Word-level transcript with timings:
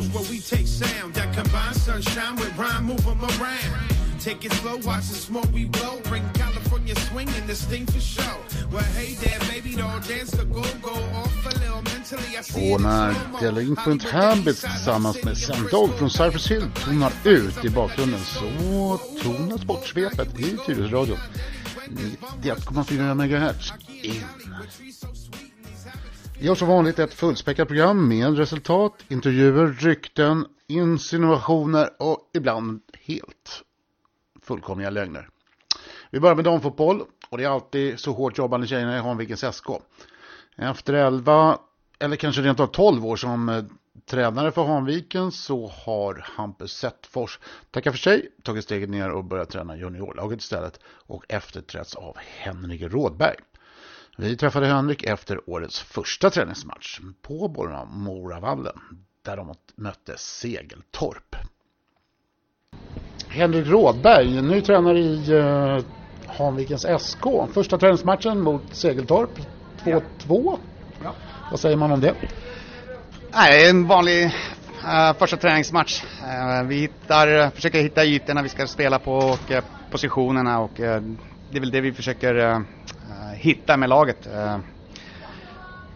coast 0.00 0.14
where 0.14 0.30
we 0.30 0.40
take 0.40 0.66
sound 0.66 1.14
that 1.14 1.34
combines 1.34 1.82
sunshine 1.82 2.36
with 2.36 2.56
rhyme, 2.58 2.84
move 2.84 3.06
'em 3.06 3.22
around. 3.22 4.20
Take 4.20 4.44
it 4.44 4.52
slow, 4.52 4.76
watch 4.76 5.08
the 5.08 5.14
smoke 5.14 5.50
we 5.54 5.64
blow. 5.64 6.00
Bring 6.10 6.24
California 6.34 6.94
swing 7.08 7.28
and 7.38 7.48
this 7.48 7.64
thing 7.64 7.86
for 7.86 8.00
show. 8.00 8.36
Well, 8.72 8.84
hey 8.98 9.14
there, 9.14 9.40
baby 9.50 9.76
doll, 9.76 10.00
dance 10.00 10.30
the 10.36 10.44
go-go 10.44 10.96
off 11.20 11.46
a 11.46 11.58
little 11.58 11.82
mentally. 11.82 12.36
I 12.38 12.42
see 12.42 12.74
Och 12.74 12.80
när 12.80 13.14
Della 13.40 13.62
Infant 13.62 14.02
Habits 14.02 14.60
tillsammans 14.60 15.24
med 15.24 15.36
Sam 15.36 15.68
Dog 15.70 15.90
från 15.98 16.10
Cypress 16.10 16.50
Hill 16.50 16.70
tonar 16.84 17.12
ut 17.24 17.64
i 17.64 17.70
bakgrunden 17.70 18.20
så 18.20 18.98
tonas 19.22 19.60
sportsvepet 19.60 20.38
i 20.38 20.56
Tyresöradion 20.66 21.18
91,4 22.42 23.14
MHz 23.14 23.72
in. 24.02 24.24
Vi 26.40 26.48
har 26.48 26.54
som 26.54 26.68
vanligt 26.68 26.98
ett 26.98 27.14
fullspäckat 27.14 27.68
program 27.68 28.08
med 28.08 28.36
resultat, 28.36 29.04
intervjuer, 29.08 29.66
rykten, 29.66 30.46
insinuationer 30.66 31.90
och 31.98 32.30
ibland 32.34 32.80
helt 33.00 33.62
fullkomliga 34.42 34.90
lögner. 34.90 35.28
Vi 36.10 36.20
börjar 36.20 36.36
med 36.36 36.44
damfotboll 36.44 37.02
och 37.28 37.38
det 37.38 37.44
är 37.44 37.48
alltid 37.48 38.00
så 38.00 38.12
hårt 38.12 38.38
jobbande 38.38 38.66
tjejerna 38.66 38.96
i 38.96 39.00
Hanvikens 39.00 39.56
SK. 39.56 39.66
Efter 40.56 40.92
11 40.92 41.58
eller 41.98 42.16
kanske 42.16 42.42
rent 42.42 42.60
av 42.60 42.66
12 42.66 43.06
år 43.06 43.16
som 43.16 43.48
eh, 43.48 43.64
tränare 44.06 44.52
för 44.52 44.64
Hanviken 44.64 45.32
så 45.32 45.66
har 45.68 46.24
Hampus 46.36 46.72
Settfors 46.72 47.38
tackat 47.70 47.92
för 47.92 47.98
sig, 47.98 48.28
tagit 48.42 48.64
steget 48.64 48.90
ner 48.90 49.10
och 49.10 49.24
börjat 49.24 49.50
träna 49.50 49.76
juniorlaget 49.76 50.40
istället 50.40 50.80
och 50.86 51.24
efterträtts 51.28 51.94
av 51.94 52.16
Henrik 52.18 52.82
Rådberg. 52.82 53.36
Vi 54.20 54.36
träffade 54.36 54.66
Henrik 54.66 55.02
efter 55.02 55.50
årets 55.50 55.80
första 55.80 56.30
träningsmatch 56.30 57.00
på 57.22 57.48
Moravallen 57.90 58.80
där 59.24 59.36
de 59.36 59.54
mötte 59.74 60.14
Segeltorp. 60.18 61.36
Henrik 63.28 63.66
Rådberg, 63.66 64.42
ny 64.42 64.60
tränare 64.60 64.98
i 64.98 65.32
uh, 65.32 65.84
Hanvikens 66.26 66.86
SK. 66.98 67.24
Första 67.52 67.78
träningsmatchen 67.78 68.40
mot 68.40 68.62
Segeltorp, 68.72 69.30
2-2. 69.84 70.58
Ja. 71.04 71.14
Vad 71.50 71.60
säger 71.60 71.76
man 71.76 71.92
om 71.92 72.00
det? 72.00 72.14
Nej, 73.32 73.70
en 73.70 73.86
vanlig 73.86 74.24
uh, 74.24 75.12
första 75.18 75.36
träningsmatch. 75.36 76.02
Uh, 76.04 76.68
vi 76.68 76.74
hittar, 76.74 77.50
försöker 77.50 77.80
hitta 77.80 78.04
ytorna 78.04 78.42
vi 78.42 78.48
ska 78.48 78.66
spela 78.66 78.98
på 78.98 79.12
och 79.12 79.50
uh, 79.50 79.60
positionerna 79.90 80.60
och 80.60 80.72
det 80.76 81.56
är 81.56 81.60
väl 81.60 81.70
det 81.70 81.80
vi 81.80 81.92
försöker 81.92 82.64
hitta 83.34 83.76
med 83.76 83.88
laget. 83.88 84.28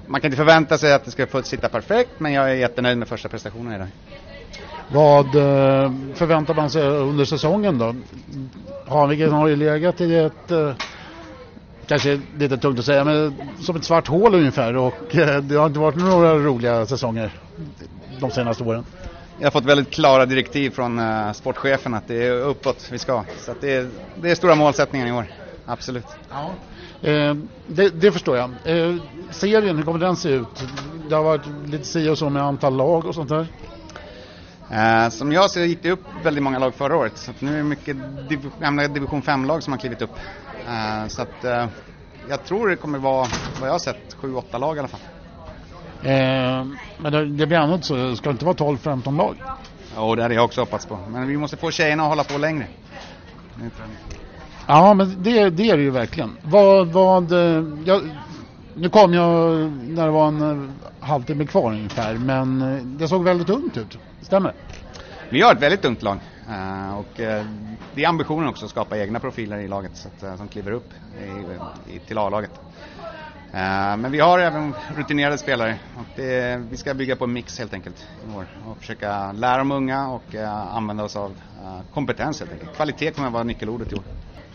man 0.06 0.20
kan 0.20 0.28
inte 0.28 0.36
förvänta 0.36 0.78
sig 0.78 0.92
att 0.92 1.04
det 1.04 1.10
ska 1.10 1.26
få 1.26 1.42
sitta 1.42 1.68
perfekt 1.68 2.10
men 2.18 2.32
jag 2.32 2.50
är 2.50 2.54
jättenöjd 2.54 2.98
med 2.98 3.08
första 3.08 3.28
prestationen 3.28 3.72
idag. 3.72 3.88
Vad 4.88 5.32
förväntar 6.16 6.54
man 6.54 6.70
sig 6.70 6.82
under 6.82 7.24
säsongen 7.24 7.78
då? 7.78 7.94
Hanviken 8.86 9.32
har 9.32 9.48
ju 9.48 9.56
legat 9.56 10.00
i 10.00 10.14
ett 10.14 10.52
kanske 11.86 12.20
lite 12.38 12.58
tungt 12.58 12.78
att 12.78 12.84
säga, 12.84 13.04
men 13.04 13.36
som 13.60 13.76
ett 13.76 13.84
svart 13.84 14.08
hål 14.08 14.34
ungefär 14.34 14.76
och 14.76 15.16
eh, 15.16 15.42
det 15.42 15.56
har 15.56 15.66
inte 15.66 15.78
varit 15.78 15.96
några 15.96 16.34
roliga 16.34 16.86
säsonger 16.86 17.32
de 18.20 18.30
senaste 18.30 18.64
åren. 18.64 18.84
Jag 19.38 19.46
har 19.46 19.50
fått 19.50 19.64
väldigt 19.64 19.90
klara 19.90 20.26
direktiv 20.26 20.70
från 20.70 21.00
sportchefen 21.34 21.94
att 21.94 22.08
det 22.08 22.26
är 22.26 22.32
uppåt 22.32 22.88
vi 22.92 22.98
ska. 22.98 23.24
Så 23.38 23.50
att 23.50 23.60
det, 23.60 23.74
är, 23.74 23.90
det 24.14 24.30
är 24.30 24.34
stora 24.34 24.54
målsättningar 24.54 25.06
i 25.06 25.12
år, 25.12 25.26
absolut. 25.66 26.16
Ja. 26.30 26.54
Eh, 27.04 27.34
det, 27.66 27.88
det, 27.88 28.12
förstår 28.12 28.36
jag. 28.36 28.50
Eh, 28.64 28.96
serien, 29.30 29.76
hur 29.76 29.84
kommer 29.84 29.98
den 29.98 30.16
se 30.16 30.28
ut? 30.28 30.68
Det 31.08 31.14
har 31.14 31.22
varit 31.22 31.46
lite 31.66 31.84
si 31.84 32.08
och 32.08 32.18
så 32.18 32.30
med 32.30 32.42
antal 32.42 32.76
lag 32.76 33.06
och 33.06 33.14
sånt 33.14 33.28
där. 33.28 33.46
Eh, 34.70 35.08
som 35.08 35.32
jag 35.32 35.50
ser 35.50 35.64
gick 35.64 35.82
det 35.82 35.90
upp 35.90 36.04
väldigt 36.22 36.42
många 36.42 36.58
lag 36.58 36.74
förra 36.74 36.96
året. 36.96 37.18
Så 37.18 37.32
nu 37.38 37.52
är 37.52 37.56
det 37.56 37.62
mycket 37.62 37.96
div 38.28 38.50
gamla 38.60 38.88
division 38.88 39.22
5-lag 39.22 39.62
som 39.62 39.72
har 39.72 39.80
klivit 39.80 40.02
upp. 40.02 40.10
Eh, 40.68 41.08
så 41.08 41.22
att 41.22 41.44
eh, 41.44 41.66
jag 42.28 42.44
tror 42.44 42.68
det 42.68 42.76
kommer 42.76 42.98
vara, 42.98 43.28
vad 43.60 43.68
jag 43.68 43.74
har 43.74 43.78
sett, 43.78 44.16
7-8 44.20 44.58
lag 44.58 44.76
i 44.76 44.78
alla 44.78 44.88
fall. 44.88 45.00
Eh, 46.02 46.66
men 46.98 47.12
det, 47.12 47.24
det 47.24 47.46
blir 47.46 47.58
annat 47.58 47.84
så, 47.84 48.16
ska 48.16 48.28
det 48.28 48.32
inte 48.32 48.44
vara 48.44 48.56
12-15 48.56 49.16
lag? 49.16 49.36
Jo, 49.96 50.14
det 50.14 50.22
hade 50.22 50.34
jag 50.34 50.44
också 50.44 50.60
hoppats 50.60 50.86
på. 50.86 50.98
Men 51.08 51.26
vi 51.26 51.36
måste 51.36 51.56
få 51.56 51.70
tjejerna 51.70 52.02
att 52.02 52.08
hålla 52.08 52.24
på 52.24 52.38
längre. 52.38 52.66
Ja, 54.66 54.94
men 54.94 55.22
det, 55.22 55.50
det 55.50 55.70
är 55.70 55.76
det 55.76 55.82
ju 55.82 55.90
verkligen. 55.90 56.36
Vad, 56.42 56.88
vad, 56.88 57.32
eh, 57.32 57.64
jag, 57.84 58.02
nu 58.74 58.88
kom 58.88 59.14
jag 59.14 59.50
när 59.70 60.04
det 60.04 60.10
var 60.10 60.28
en 60.28 60.42
eh, 60.42 61.06
halvtimme 61.06 61.46
kvar 61.46 61.72
ungefär, 61.72 62.14
men 62.14 62.62
eh, 62.62 62.82
det 62.82 63.08
såg 63.08 63.24
väldigt 63.24 63.50
ungt 63.50 63.76
ut. 63.76 63.98
Stämmer 64.22 64.48
det? 64.48 64.74
Vi 65.28 65.42
har 65.42 65.52
ett 65.52 65.62
väldigt 65.62 65.84
ungt 65.84 66.02
lag. 66.02 66.18
Uh, 66.48 66.98
och 66.98 67.20
uh, 67.20 67.46
det 67.94 68.04
är 68.04 68.08
ambitionen 68.08 68.48
också 68.48 68.64
att 68.64 68.70
skapa 68.70 68.98
egna 68.98 69.20
profiler 69.20 69.58
i 69.58 69.68
laget 69.68 69.90
så 69.96 70.08
att, 70.08 70.24
uh, 70.24 70.36
som 70.36 70.48
kliver 70.48 70.72
upp 70.72 70.90
i, 71.88 71.94
i, 71.94 71.98
till 71.98 72.18
A-laget. 72.18 72.50
men 73.98 74.10
vi 74.12 74.20
har 74.20 74.38
även 74.38 74.74
rutinerade 74.96 75.38
spelare 75.38 75.78
och 75.96 76.06
det, 76.16 76.62
vi 76.70 76.76
ska 76.76 76.94
bygga 76.94 77.16
på 77.16 77.24
en 77.24 77.32
mix 77.32 77.58
helt 77.58 77.74
enkelt 77.74 78.06
i 78.28 78.36
år 78.36 78.46
och 78.66 78.78
försöka 78.78 79.32
lära 79.32 79.58
de 79.58 79.72
unga 79.72 80.08
och 80.08 80.34
använda 80.70 81.04
oss 81.04 81.16
av 81.16 81.32
kompetens 81.94 82.40
helt 82.40 82.52
enkelt. 82.52 82.76
Kvalitet 82.76 83.10
kommer 83.10 83.28
att 83.28 83.34
vara 83.34 83.44
nyckelordet 83.44 83.92
i 83.92 83.94
år. 83.94 84.02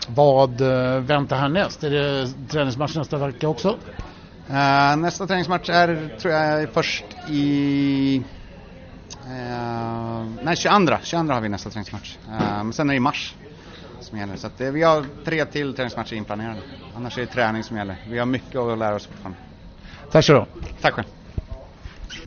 Vad 0.06 0.60
väntar 1.00 1.36
härnäst? 1.36 1.84
Är 1.84 1.90
det 1.90 2.28
träningsmatch 2.48 2.96
nästa 2.96 3.26
vecka 3.26 3.48
också? 3.48 3.78
nästa 4.96 5.26
träningsmatch 5.26 5.68
är 5.70 6.08
tror 6.18 6.34
jag 6.34 6.68
först 6.72 7.04
i 7.28 8.22
Eh, 9.26 10.24
nej, 10.42 10.56
22, 10.56 10.96
22 11.02 11.32
har 11.32 11.40
vi 11.40 11.48
nästa 11.48 11.70
träningsmatch. 11.70 12.16
Eh, 12.28 12.64
men 12.64 12.72
sen 12.72 12.90
är 12.90 12.94
det 12.94 12.96
i 12.96 13.00
mars 13.00 13.34
som 14.00 14.18
gäller. 14.18 14.36
Så 14.36 14.46
att, 14.46 14.60
eh, 14.60 14.70
vi 14.70 14.82
har 14.82 15.04
tre 15.24 15.44
till 15.44 15.74
träningsmatcher 15.74 16.14
inplanerade. 16.14 16.60
Annars 16.96 17.18
är 17.18 17.22
det 17.22 17.26
träning 17.26 17.64
som 17.64 17.76
gäller. 17.76 17.96
Vi 18.08 18.18
har 18.18 18.26
mycket 18.26 18.56
att 18.56 18.78
lära 18.78 18.94
oss 18.94 19.06
fortfarande. 19.06 19.38
Tack 20.10 20.24
så 20.24 20.46
Tack 20.80 20.94
själv. 20.94 21.06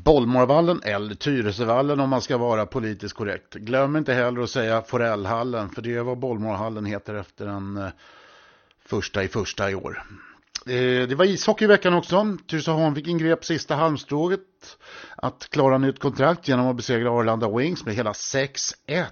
Bollmorvallen 0.04 0.82
eller 0.84 1.16
Tyresövallen 1.16 2.00
om 2.00 2.10
man 2.10 2.22
ska 2.22 2.38
vara 2.38 2.66
politiskt 2.66 3.16
korrekt. 3.16 3.54
Glöm 3.54 3.96
inte 3.96 4.14
heller 4.14 4.42
att 4.42 4.50
säga 4.50 4.82
Forellhallen 4.82 5.70
för 5.70 5.82
det 5.82 5.94
är 5.94 6.02
vad 6.02 6.18
Bollmorhallen 6.18 6.86
heter 6.86 7.14
efter 7.14 7.46
den 7.46 7.78
eh, 7.78 7.90
första 8.86 9.24
i 9.24 9.28
första 9.28 9.72
i 9.72 9.76
år. 9.76 10.04
Eh, 10.66 11.08
det 11.08 11.16
var 11.16 11.26
ishockey 11.26 11.66
i 11.66 11.68
veckan 11.68 11.94
också. 11.94 12.38
Tyresö 12.48 12.72
Hanviken 12.72 13.18
grep 13.18 13.46
sista 13.46 13.76
halmstrået 13.76 14.78
att 15.16 15.50
klara 15.50 15.78
nytt 15.78 16.00
kontrakt 16.00 16.48
genom 16.48 16.68
att 16.68 16.76
besegra 16.76 17.12
Arlanda 17.12 17.58
Wings 17.58 17.86
med 17.86 17.96
hela 17.96 18.12
6-1. 18.12 19.06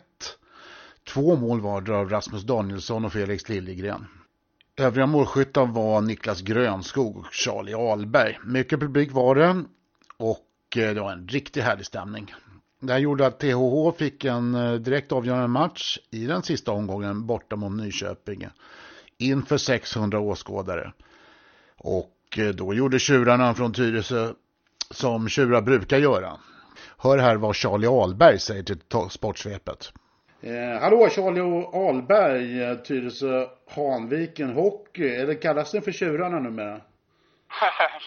Två 1.07 1.35
mål 1.35 1.61
vardera 1.61 1.97
av 1.97 2.09
Rasmus 2.09 2.43
Danielsson 2.43 3.05
och 3.05 3.13
Felix 3.13 3.49
Liljegren. 3.49 4.07
Övriga 4.77 5.05
målskyttar 5.05 5.65
var 5.65 6.01
Niklas 6.01 6.41
Grönskog 6.41 7.17
och 7.17 7.33
Charlie 7.33 7.73
Alberg. 7.73 8.39
Mycket 8.43 8.79
publik 8.79 9.11
var 9.11 9.35
det 9.35 9.63
och 10.17 10.39
det 10.73 11.01
var 11.01 11.11
en 11.11 11.27
riktigt 11.27 11.63
härlig 11.63 11.85
stämning. 11.85 12.33
Det 12.79 12.93
här 12.93 12.99
gjorde 12.99 13.27
att 13.27 13.39
THH 13.39 13.97
fick 13.97 14.25
en 14.25 14.55
eh, 14.55 14.73
direkt 14.73 15.11
avgörande 15.11 15.47
match 15.47 15.97
i 16.11 16.25
den 16.25 16.43
sista 16.43 16.71
omgången 16.71 17.25
borta 17.25 17.55
mot 17.55 17.71
Nyköping 17.71 18.47
inför 19.17 19.57
600 19.57 20.19
åskådare. 20.19 20.91
Och 21.77 22.37
eh, 22.37 22.47
då 22.47 22.73
gjorde 22.73 22.99
tjurarna 22.99 23.53
från 23.53 23.73
Tyresö 23.73 24.33
som 24.91 25.29
tjurar 25.29 25.61
brukar 25.61 25.97
göra. 25.97 26.37
Hör 26.97 27.17
här 27.17 27.35
vad 27.35 27.55
Charlie 27.55 27.87
Alberg 27.87 28.39
säger 28.39 28.63
till 28.63 28.79
Sportsvepet. 29.09 29.93
Eh, 30.41 30.81
hallå 30.81 31.09
Charlie 31.09 31.65
Alberg, 31.89 32.63
eh, 32.63 32.75
Tyresö 32.75 33.47
Hanviken 33.75 34.53
Hockey. 34.53 35.07
Eller 35.07 35.41
kallas 35.41 35.71
den 35.71 35.81
för 35.81 35.91
tjurarna 35.91 36.39
numera? 36.39 36.75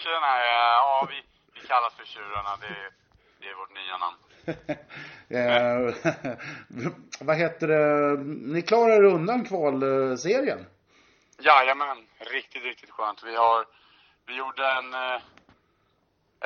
Tjena, 0.03 0.37
ja 0.51 1.07
vi 1.09 1.34
kallas 1.65 1.93
för 1.93 2.05
tjurarna. 2.05 2.57
Det, 2.61 2.75
det 3.39 3.47
är 3.47 3.55
vårt 3.55 3.73
nya 3.79 3.97
namn. 3.97 4.17
eh, 5.29 6.91
vad 7.19 7.37
heter 7.37 7.67
det? 7.67 8.23
Ni 8.53 8.61
klarar 8.61 9.03
undan 9.03 9.45
kvalserien? 9.45 10.65
Jajamän, 11.39 12.07
riktigt, 12.19 12.63
riktigt 12.63 12.89
skönt. 12.89 13.23
Vi 13.23 13.35
har, 13.35 13.65
vi 14.27 14.35
gjorde 14.35 14.67
en, 14.67 14.93
eh, 14.93 15.21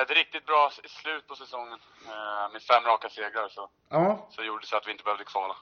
ett 0.02 0.10
riktigt 0.10 0.46
bra 0.46 0.70
slut 0.86 1.26
på 1.28 1.36
säsongen 1.36 1.78
eh, 2.06 2.52
med 2.52 2.62
fem 2.62 2.84
raka 2.84 3.08
segrar 3.08 3.48
så, 3.48 3.68
ja. 3.88 4.28
så 4.30 4.42
gjorde 4.42 4.62
det 4.62 4.66
så 4.66 4.76
att 4.76 4.86
vi 4.86 4.92
inte 4.92 5.04
behövde 5.04 5.24
kvala. 5.24 5.56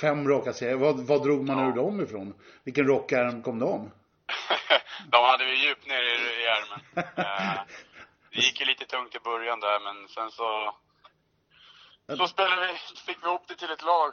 Fem 0.00 0.28
raka 0.28 0.52
segrar, 0.52 0.76
vad, 0.76 1.00
vad 1.00 1.22
drog 1.22 1.46
man 1.46 1.58
ja. 1.58 1.68
ur 1.68 1.72
dem 1.72 2.00
ifrån? 2.00 2.34
Vilken 2.64 2.86
rockärm 2.86 3.42
kom 3.42 3.58
de? 3.58 3.90
de 5.10 5.24
hade 5.24 5.44
vi 5.44 5.66
djupt 5.66 5.86
ner 5.86 6.02
i, 6.02 6.42
i 6.42 6.46
ärmen. 6.46 6.80
Eh, 7.16 7.60
det 8.34 8.40
gick 8.40 8.60
ju 8.60 8.66
lite 8.66 8.84
tungt 8.84 9.14
i 9.14 9.18
början 9.18 9.60
där 9.60 9.80
men 9.80 10.08
sen 10.08 10.30
så, 10.30 10.74
så 12.16 12.28
spelade 12.28 12.66
vi, 12.66 12.72
fick 13.06 13.22
vi 13.22 13.26
ihop 13.26 13.48
det 13.48 13.54
till 13.54 13.70
ett 13.70 13.82
lag. 13.82 14.12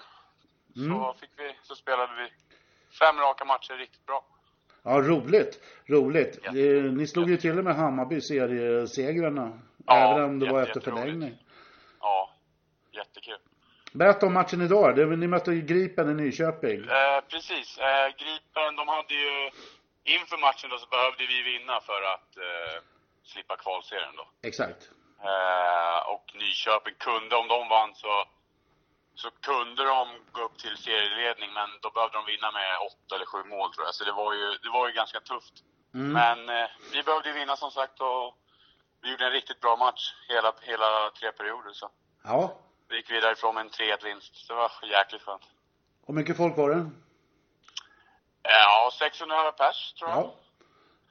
Mm. 0.75 0.89
Så, 0.89 1.15
fick 1.19 1.29
vi, 1.37 1.55
så 1.61 1.75
spelade 1.75 2.13
vi 2.15 2.27
fem 2.99 3.17
raka 3.17 3.45
matcher 3.45 3.73
riktigt 3.73 4.05
bra. 4.05 4.25
Ja, 4.83 5.01
roligt. 5.01 5.59
Roligt. 5.85 6.39
Ja. 6.43 6.51
Ni 6.51 7.07
slog 7.07 7.29
ju 7.29 7.37
till 7.37 7.57
och 7.57 7.63
med 7.63 7.75
Hammarby 7.75 8.21
seriesegrarna. 8.21 9.59
Ja, 9.85 10.13
även 10.13 10.23
om 10.23 10.39
det 10.39 10.51
var 10.51 10.61
efter 10.61 10.79
förlängning. 10.79 11.37
Ja, 11.99 12.33
jättekul. 12.91 13.37
Berätta 13.91 14.25
om 14.25 14.33
matchen 14.33 14.61
idag. 14.61 14.95
Det, 14.95 15.05
ni 15.05 15.27
mötte 15.27 15.51
ju 15.51 15.61
Gripen 15.61 16.09
i 16.09 16.13
Nyköping. 16.13 16.79
Eh, 16.79 17.21
precis. 17.29 17.77
Eh, 17.77 18.07
Gripen, 18.07 18.75
de 18.75 18.87
hade 18.87 19.13
ju... 19.13 19.51
Inför 20.03 20.37
matchen 20.37 20.69
då 20.69 20.77
så 20.77 20.87
behövde 20.87 21.25
vi 21.27 21.41
vinna 21.51 21.81
för 21.81 22.01
att 22.13 22.37
eh, 22.37 22.81
slippa 23.29 23.55
kvalserien 23.57 24.15
då. 24.15 24.25
Exakt. 24.49 24.81
Eh, 25.29 25.99
och 26.13 26.25
Nyköping 26.33 26.95
kunde, 27.07 27.35
om 27.35 27.47
de 27.47 27.69
vann 27.69 27.95
så, 27.95 28.25
så 29.15 29.29
kunde 29.31 29.83
de 29.83 30.03
gå 30.31 30.41
upp 30.41 30.57
till 30.57 30.77
serieledning, 30.77 31.53
men 31.53 31.69
då 31.81 31.89
behövde 31.91 32.17
de 32.17 32.25
vinna 32.25 32.51
med 32.51 32.77
åtta 32.89 33.15
eller 33.15 33.25
sju 33.25 33.43
mål 33.43 33.73
tror 33.73 33.85
jag. 33.85 33.95
Så 33.95 34.03
det 34.03 34.11
var 34.11 34.33
ju, 34.33 34.47
det 34.63 34.69
var 34.69 34.87
ju 34.87 34.93
ganska 34.93 35.19
tufft. 35.19 35.55
Mm. 35.93 36.11
Men 36.11 36.39
eh, 36.57 36.69
vi 36.93 37.03
behövde 37.03 37.31
vinna 37.31 37.55
som 37.55 37.71
sagt 37.71 37.99
och 37.99 38.35
vi 39.01 39.11
gjorde 39.11 39.25
en 39.25 39.31
riktigt 39.31 39.61
bra 39.61 39.75
match 39.75 40.13
hela, 40.27 40.53
hela 40.61 41.11
tre 41.19 41.31
perioder. 41.31 41.71
Så. 41.73 41.89
Ja. 42.23 42.57
Vi 42.89 42.95
gick 42.95 43.11
vidare 43.11 43.31
ifrån 43.31 43.55
med 43.55 43.61
en 43.61 43.69
3-1 43.69 44.03
vinst. 44.03 44.47
Det 44.47 44.53
var 44.53 44.71
jäkligt 44.83 45.21
skönt. 45.21 45.43
Hur 46.07 46.13
mycket 46.13 46.37
folk 46.37 46.57
var 46.57 46.69
det? 46.69 46.89
Ja, 48.43 48.91
600 48.99 49.51
pers 49.51 49.93
tror 49.93 50.09
jag. 50.09 50.19
Ja. 50.19 50.35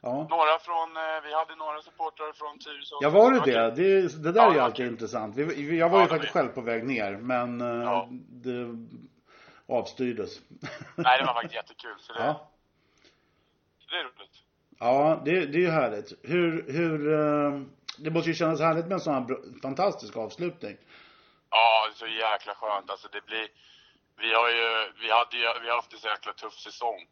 Ja. 0.00 0.27
Några 0.31 0.59
från, 0.59 0.97
eh, 0.97 1.03
vi 1.25 1.35
hade 1.35 1.55
några 1.56 1.83
supportrar 1.83 2.33
från 2.33 2.59
Tyresö. 2.59 2.95
Ja, 3.00 3.11
var 3.11 3.33
det 3.33 3.41
det? 3.53 3.71
Det, 3.71 4.23
det 4.23 4.33
där 4.33 4.41
Ja, 4.43 4.50
är 4.50 4.55
ju 4.55 4.61
alltid 4.61 4.77
kul. 4.77 4.93
intressant. 4.93 5.37
Vi, 5.37 5.79
jag 5.79 5.89
var 5.89 5.99
ju 5.99 6.03
Ja, 6.03 6.09
det 6.09 6.09
faktiskt 6.09 6.35
var- 6.35 6.43
själv 6.43 6.53
på 6.55 6.61
väg 6.61 6.87
ner, 6.87 7.17
men 7.17 7.61
eh, 7.61 7.67
Ja. 7.67 8.09
det 8.31 8.67
avstyrdes. 9.69 10.39
Nej, 10.97 11.19
det 11.19 11.25
var 11.27 11.35
faktiskt 11.35 11.55
jättekul. 11.55 11.95
Så 12.00 12.12
det, 12.12 12.19
Ja, 12.25 12.50
det 13.91 13.97
är 13.97 14.05
roligt. 14.05 14.37
ja 14.79 15.23
det, 15.25 15.47
det 15.47 15.59
är 15.59 15.62
ju 15.62 15.71
härligt. 15.71 16.12
Hur, 16.23 16.73
hur, 16.73 17.12
eh, 17.12 17.61
det 17.99 18.11
måste 18.11 18.31
ju 18.31 18.35
kännas 18.35 18.61
härligt 18.61 18.85
med 18.87 18.93
en 18.93 19.00
sån 19.00 19.15
här 19.15 19.61
fantastisk 19.62 20.17
avslutning. 20.17 20.77
Ja, 21.50 21.87
det 21.87 21.93
är 21.93 21.95
så 21.95 22.06
jäkla 22.06 22.55
skönt. 22.55 22.91
Alltså 22.91 23.09
det 23.12 23.27
blir... 23.27 23.49
Vi 24.21 24.35
har 24.35 24.49
ju, 24.49 24.93
vi 25.03 25.11
hade 25.11 25.37
ju, 25.37 25.61
vi 25.62 25.69
har 25.69 25.77
haft 25.77 25.93
en 25.93 25.99
så 25.99 26.09
jäkla 26.09 26.33
tuff 26.33 26.53
säsong. 26.59 27.06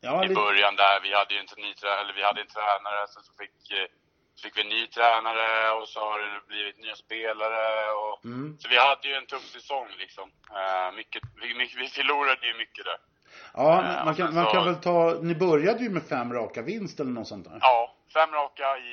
Ja, 0.00 0.24
I 0.24 0.28
lite, 0.28 0.40
början 0.40 0.76
där, 0.76 1.00
vi 1.02 1.14
hade 1.14 1.34
ju 1.34 1.40
inte 1.40 1.56
ny 1.56 1.74
eller 2.02 2.12
vi 2.18 2.22
hade 2.22 2.40
en 2.40 2.46
tränare, 2.46 3.06
sen 3.08 3.22
så 3.22 3.32
fick, 3.42 3.70
eh, 3.78 3.86
fick 4.42 4.56
vi 4.56 4.60
en 4.62 4.68
ny 4.68 4.86
tränare 4.86 5.70
och 5.72 5.88
så 5.88 6.00
har 6.00 6.18
det 6.18 6.40
blivit 6.48 6.78
nya 6.78 6.96
spelare 6.96 7.90
och... 7.92 8.24
Mm. 8.24 8.58
Så 8.60 8.68
vi 8.68 8.78
hade 8.78 9.08
ju 9.08 9.14
en 9.14 9.26
tuff 9.26 9.42
säsong 9.56 9.88
liksom. 9.98 10.30
Eh, 10.58 10.96
mycket, 10.96 11.22
vi, 11.42 11.54
mycket, 11.54 11.78
vi 11.80 11.88
förlorade 11.88 12.46
ju 12.46 12.54
mycket 12.54 12.84
där. 12.84 12.98
ja, 13.54 13.72
eh, 13.98 14.04
man 14.04 14.14
kan, 14.14 14.34
man 14.34 14.44
så- 14.44 14.50
kan 14.52 14.64
väl 14.64 14.76
ta, 14.76 15.18
ni 15.22 15.34
började 15.34 15.82
ju 15.82 15.90
med 15.90 16.02
fem 16.02 16.32
raka 16.32 16.62
vinst 16.62 17.00
eller 17.00 17.10
något 17.10 17.28
sånt 17.28 17.44
där. 17.48 17.58
Ja, 17.60 17.94
fem 18.14 18.30
raka 18.32 18.78
i, 18.78 18.92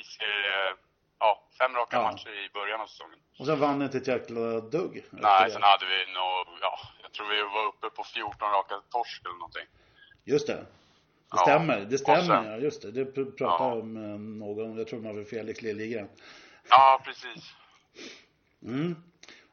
i 0.00 0.02
serie, 0.02 0.74
ja, 1.18 1.42
fem 1.58 1.74
raka 1.76 1.96
Ja. 1.96 2.02
matcher 2.02 2.30
i 2.44 2.48
början 2.54 2.80
av 2.80 2.86
säsongen. 2.86 3.18
Och 3.38 3.46
sen 3.46 3.60
vann 3.60 3.78
ni 3.78 3.84
inte 3.84 3.98
ett 3.98 4.06
jäkla 4.08 4.40
dugg. 4.60 5.04
Nej, 5.10 5.50
sen 5.50 5.62
hade 5.62 5.86
vi 5.86 6.12
nog, 6.12 6.58
ja, 6.60 6.78
jag 7.02 7.12
tror 7.12 7.26
vi 7.26 7.42
var 7.42 7.64
uppe 7.66 7.90
på 7.90 8.04
14 8.04 8.50
raka 8.50 8.74
torsk 8.90 9.22
eller 9.24 9.34
någonting. 9.34 9.66
Just 10.28 10.46
det. 10.46 10.66
Det 11.32 11.38
stämmer, 11.38 11.80
det 11.80 11.98
stämmer 11.98 12.22
sen- 12.22 12.44
ja, 12.46 12.56
just 12.56 12.82
det. 12.82 12.90
Det 12.90 13.04
pr- 13.04 13.30
pratade 13.36 13.70
Ja. 13.70 13.76
jag 13.76 13.84
med 13.86 14.20
någon, 14.20 14.78
jag 14.78 14.86
tror 14.88 15.00
det 15.00 15.12
var 15.12 15.24
Felix 15.24 15.62
Liljegren. 15.62 16.08
Ja, 16.68 17.00
precis. 17.04 17.54
Mm. 18.62 18.96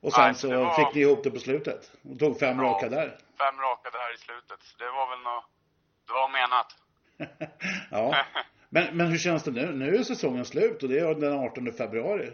Och 0.01 0.13
sen 0.13 0.23
Nej, 0.23 0.35
så 0.35 0.47
var- 0.63 0.75
fick 0.85 0.95
ni 0.95 1.01
ihop 1.01 1.23
det 1.23 1.31
på 1.31 1.39
slutet. 1.39 1.91
Och 2.11 2.19
tog 2.19 2.39
fem 2.39 2.57
Ja. 2.59 2.63
raka 2.63 2.89
där. 2.89 3.17
Fem 3.37 3.59
raka 3.59 3.89
där 3.89 4.13
i 4.15 4.17
slutet. 4.17 4.59
Så 4.63 4.77
Det 4.77 4.91
var 4.91 5.09
väl 5.09 5.19
nå 5.23 5.45
det 6.07 6.13
var 6.13 6.29
menat. 6.29 6.69
ja. 7.91 8.25
Men, 8.69 8.97
men 8.97 9.07
hur 9.07 9.17
känns 9.17 9.43
det 9.43 9.51
nu? 9.51 9.71
Nu 9.71 9.95
är 9.95 10.03
säsongen 10.03 10.45
slut 10.45 10.83
och 10.83 10.89
det 10.89 10.99
är 10.99 11.15
den 11.15 11.33
18 11.33 11.71
februari. 11.73 12.31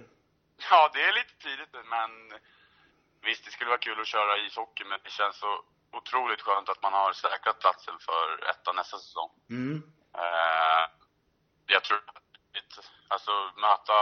Ja, 0.71 0.89
det 0.93 1.01
är 1.01 1.13
lite 1.13 1.35
tidigt 1.43 1.73
men 1.89 2.39
visst, 3.25 3.45
det 3.45 3.51
skulle 3.51 3.69
vara 3.69 3.79
kul 3.87 3.99
att 4.01 4.07
köra 4.07 4.37
ishockey, 4.47 4.83
men 4.89 4.99
det 5.03 5.09
känns 5.11 5.35
så 5.35 5.51
otroligt 5.99 6.41
skönt 6.41 6.69
att 6.69 6.81
man 6.81 6.93
har 6.93 7.13
säkrat 7.13 7.59
platsen 7.59 7.97
för 8.07 8.49
ettan 8.51 8.75
nästa 8.75 8.97
säsong. 8.97 9.29
Mm. 9.49 9.83
Eh, 10.21 10.83
jag 11.73 11.83
tror 11.83 11.97
att 11.97 12.79
alltså, 13.07 13.31
möta, 13.65 13.97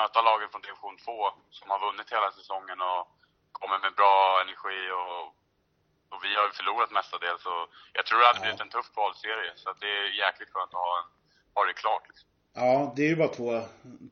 möta 0.00 0.22
lagen 0.22 0.48
från 0.50 0.60
division 0.62 0.96
2 0.96 1.30
som 1.50 1.70
har 1.70 1.80
vunnit 1.86 2.12
hela 2.12 2.32
säsongen 2.32 2.80
och 2.80 3.02
kommer 3.52 3.78
med 3.78 3.92
bra 4.00 4.40
energi 4.44 4.80
och, 5.00 5.22
och 6.12 6.20
vi 6.24 6.30
har 6.36 6.44
ju 6.44 6.52
förlorat 6.52 6.90
mestadels. 6.90 7.42
Så 7.42 7.66
jag 7.92 8.06
tror 8.06 8.18
det 8.18 8.26
hade 8.26 8.38
Ja. 8.38 8.42
blivit 8.42 8.60
en 8.60 8.70
tuff 8.70 8.88
kvalserie. 8.94 9.52
Så 9.56 9.72
det 9.80 9.90
är 9.98 10.04
jäkligt 10.24 10.50
skönt 10.52 10.74
att 10.74 10.84
ha, 10.86 10.98
en, 11.00 11.08
ha 11.54 11.64
det 11.64 11.72
klart. 11.72 12.04
Liksom. 12.08 12.28
Ja, 12.52 12.92
det 12.96 13.02
är 13.02 13.08
ju 13.08 13.16
bara 13.16 13.28
två, 13.28 13.62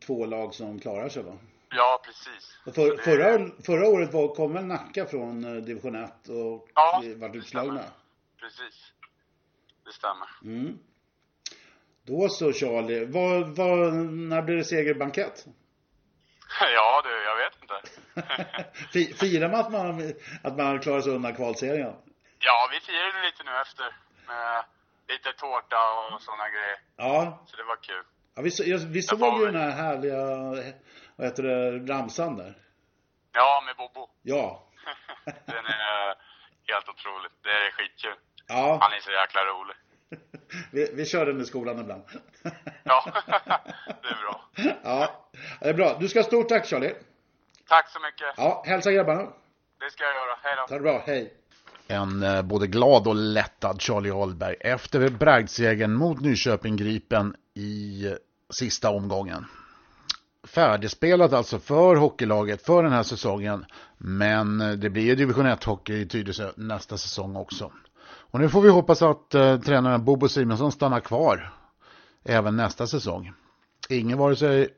två 0.07 0.27
lag 0.27 0.55
som 0.55 0.81
klarar 0.81 1.09
sig 1.09 1.23
va? 1.23 1.33
Ja, 1.71 2.03
precis. 2.05 2.59
Och 2.67 2.75
för, 2.75 2.97
Det- 2.97 3.03
förra, 3.03 3.51
förra 3.67 3.89
året 3.89 4.13
var, 4.15 4.35
kom 4.35 4.53
väl 4.55 4.65
Nacka 4.65 5.07
från 5.07 5.45
eh, 5.45 5.63
division 5.63 5.95
1 6.05 6.29
och 6.29 6.69
Ja, 6.75 7.03
vart 7.17 7.35
utslagna. 7.35 7.85
Precis. 8.41 8.93
Det 9.85 9.93
stämmer. 9.93 10.29
Mm. 10.43 10.79
Då 12.03 12.29
så 12.29 12.53
Charlie, 12.53 13.05
vad, 13.05 13.57
vad, 13.57 13.95
när 13.95 14.43
blir 14.43 14.57
det 14.57 14.65
segerbankett? 14.65 15.47
Ja 16.75 17.03
du, 17.05 17.11
jag 17.23 17.37
vet 17.37 17.63
inte. 17.63 17.81
Fi- 18.93 19.15
Firar 19.15 19.49
man 19.49 19.61
att 19.61 19.73
man, 19.73 20.13
att 20.43 20.57
man 20.57 20.67
har 20.67 20.79
klarat 20.79 21.05
sig 21.05 21.13
undan 21.13 21.35
kvalserien? 21.37 21.95
ja, 22.39 22.69
vi 22.73 22.81
firade 22.81 23.27
lite 23.27 23.43
nu 23.45 23.61
efter. 23.61 23.97
Med 24.27 24.65
lite 25.09 25.33
tårta 25.33 25.77
och 26.15 26.23
sådana 26.23 26.49
grejer. 26.49 26.79
Ja, 26.97 27.45
Så 27.47 27.57
det 27.57 27.65
var 27.65 27.77
kul. 27.77 28.05
Ja 28.39 28.43
vi, 28.43 28.51
så- 28.51 28.87
vi 28.87 29.03
såg 29.03 29.19
var 29.19 29.39
ju 29.41 29.47
den 29.47 29.55
här 29.63 29.71
härliga, 29.71 30.17
vad 31.17 31.27
heter 31.27 31.43
det, 31.43 31.93
ramsan 31.93 32.37
där. 32.37 32.55
Ja, 33.33 33.63
med 33.67 33.77
Bobo. 33.77 34.09
Ja. 34.23 34.65
Den 35.25 35.67
är 35.67 36.15
helt 36.73 36.89
otrolig. 36.89 37.31
Det 37.43 37.49
är 37.51 37.71
skitkul. 37.71 38.15
Ja, 38.49 38.79
Han 38.83 38.93
är 38.93 39.01
så 39.01 39.11
jäkla 39.11 39.41
rolig. 39.45 39.77
vi, 40.73 40.91
vi 40.95 41.07
kör 41.07 41.27
den 41.27 41.41
i 41.41 41.45
skolan 41.45 41.79
ibland. 41.79 42.03
Ja, 42.85 43.05
det 43.87 44.09
är 44.09 44.23
bra. 44.23 44.41
Ja, 44.85 45.31
det 45.61 45.69
är 45.69 45.75
bra. 45.75 45.97
Du 46.01 46.09
ska 46.09 46.19
ha 46.19 46.25
stort 46.25 46.49
tack 46.49 46.67
Charlie. 46.67 46.95
Tack 47.69 47.89
så 47.91 47.99
mycket. 48.01 48.35
Ja, 48.37 48.63
hälsa 48.67 48.93
grabbarna. 48.93 49.23
Det 49.81 49.91
ska 49.91 50.05
jag 50.05 50.15
göra. 50.15 50.39
Hej 50.43 50.55
då. 50.57 50.67
Ta 50.67 50.75
det 50.75 50.81
bra, 50.81 51.03
hej. 51.07 51.35
En 51.89 52.23
eh, 52.23 52.43
både 52.43 52.67
glad 52.67 53.09
och 53.09 53.15
lättad 53.15 53.83
Charlie 53.83 54.11
Ahlberg 54.11 54.57
efter 54.61 55.09
bragdsegern 55.11 55.93
mot 55.95 56.21
Nyköping 56.21 56.77
Gripen 56.77 57.37
i 57.55 58.05
sista 58.51 58.91
omgången. 58.91 59.45
Färdigspelat 60.47 61.33
alltså 61.33 61.59
för 61.59 61.97
hockeylaget 61.97 62.63
för 62.63 62.83
den 62.83 62.93
här 62.93 63.03
säsongen. 63.03 63.65
Men 63.99 64.59
det 64.59 64.91
blir 64.91 65.03
ju 65.03 65.15
division 65.15 65.47
1 65.47 65.65
hockey 65.65 65.95
i 65.95 66.07
Tyresö 66.07 66.53
nästa 66.57 66.97
säsong 66.99 67.37
också. 67.37 67.73
Och 68.31 68.41
nu 68.41 68.49
får 68.49 68.61
vi 68.63 68.69
hoppas 68.69 69.03
att 69.03 69.35
eh, 69.35 69.61
tränaren 69.61 70.05
Bobo 70.05 70.29
Simonsson 70.29 70.73
stannar 70.73 71.01
kvar 71.01 71.53
även 72.25 72.57
nästa 72.57 72.87
säsong. 72.87 73.33
Ingen 73.89 74.19
vare 74.19 74.37
sig 74.37 74.69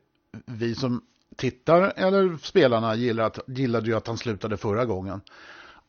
vi 0.47 0.75
som 0.75 1.03
tittar 1.37 1.93
eller 1.97 2.37
spelarna 2.37 2.95
gillar 2.95 3.25
att, 3.25 3.39
gillade 3.47 3.87
ju 3.87 3.97
att 3.97 4.07
han 4.07 4.19
slutade 4.19 4.57
förra 4.57 4.85
gången. 4.85 5.21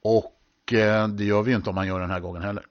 Och 0.02 0.74
eh, 0.74 1.08
det 1.08 1.24
gör 1.24 1.44
vi 1.44 1.52
ju 1.52 1.58
inte 1.58 1.70
om 1.70 1.78
han 1.78 1.88
gör 1.88 2.00
den 2.00 2.12
här 2.12 2.20
gången 2.20 2.42
heller. 2.42 2.66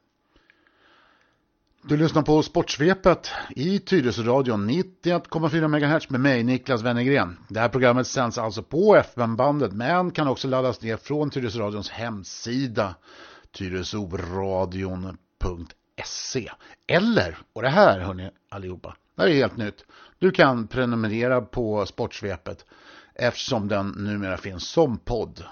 Du 1.83 1.97
lyssnar 1.97 2.23
på 2.23 2.43
Sportsvepet 2.43 3.31
i 3.57 3.79
Tyresöradion 3.79 4.71
91,4 4.71 5.69
MHz 5.69 6.11
med 6.11 6.21
mig 6.21 6.43
Niklas 6.43 6.83
Wennergren. 6.83 7.39
Det 7.49 7.61
här 7.61 7.69
programmet 7.69 8.07
sänds 8.07 8.39
alltså 8.39 8.63
på 8.63 8.97
FM-bandet 8.97 9.73
men 9.73 10.11
kan 10.11 10.29
också 10.29 10.49
laddas 10.49 10.83
ner 10.83 10.97
från 10.97 11.31
Tyresöradions 11.31 11.91
hemsida 11.91 12.95
tyresoradion.se 13.53 16.51
Eller, 16.87 17.39
och 17.53 17.63
det 17.63 17.69
här 17.69 18.01
hörni 18.01 18.31
allihopa, 18.49 18.97
det 19.17 19.23
här 19.23 19.29
är 19.29 19.35
helt 19.35 19.57
nytt. 19.57 19.85
Du 20.19 20.31
kan 20.31 20.67
prenumerera 20.67 21.41
på 21.41 21.87
Sportsvepet 21.87 22.65
eftersom 23.15 23.69
den 23.69 23.89
numera 23.89 24.37
finns 24.37 24.69
som 24.69 24.99
podd. 24.99 25.45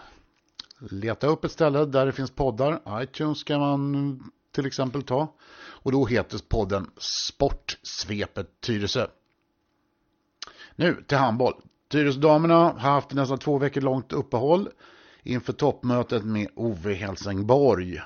Leta 0.91 1.27
upp 1.27 1.45
ett 1.45 1.53
ställe 1.53 1.85
där 1.85 2.07
det 2.07 2.13
finns 2.13 2.31
poddar. 2.31 3.03
iTunes 3.03 3.45
kan 3.45 3.61
man 3.61 4.23
till 4.53 4.67
exempel 4.67 5.03
ta. 5.03 5.35
Och 5.59 5.93
då 5.93 6.07
heter 6.07 6.39
podden 6.49 6.91
Sportsvepet 6.97 8.61
Tyresö. 8.61 9.07
Nu 10.77 11.05
till 11.07 11.19
handboll. 11.19 11.55
Tyresödamerna 11.89 12.55
har 12.55 12.79
haft 12.79 13.13
nästan 13.13 13.39
två 13.39 13.59
veckor 13.59 13.81
långt 13.81 14.13
uppehåll 14.13 14.69
inför 15.23 15.53
toppmötet 15.53 16.25
med 16.25 16.49
Ove 16.55 16.95
Helsingborg. 16.95 18.01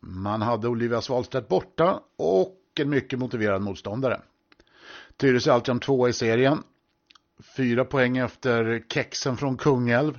Man 0.00 0.42
hade 0.42 0.68
Olivia 0.68 1.00
Svalstedt 1.00 1.48
borta 1.48 2.00
och 2.16 2.60
en 2.80 2.90
mycket 2.90 3.18
motiverad 3.18 3.62
motståndare. 3.62 4.20
Tyresö 5.16 5.50
är 5.50 5.54
alltjämt 5.54 5.82
tvåa 5.82 6.08
i 6.08 6.12
serien. 6.12 6.62
Fyra 7.56 7.84
poäng 7.84 8.16
efter 8.16 8.84
kexen 8.88 9.36
från 9.36 9.56
Kungälv. 9.56 10.18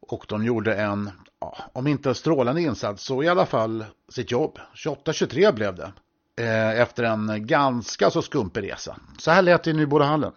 Och 0.00 0.24
de 0.28 0.44
gjorde 0.44 0.74
en, 0.74 1.10
ja, 1.40 1.56
om 1.72 1.86
inte 1.86 2.08
en 2.08 2.14
strålande 2.14 2.60
insats, 2.60 3.04
så 3.04 3.22
i 3.22 3.28
alla 3.28 3.46
fall 3.46 3.84
sitt 4.08 4.30
jobb. 4.30 4.58
28-23 4.74 5.52
blev 5.52 5.74
det. 5.74 5.92
Eh, 6.40 6.80
efter 6.80 7.02
en 7.02 7.46
ganska 7.46 8.10
så 8.10 8.22
skumpig 8.22 8.72
resa. 8.72 8.96
Så 9.18 9.30
här 9.30 9.42
lät 9.42 9.62
det 9.62 9.70
i 9.70 9.72
Nybodahallen. 9.72 10.32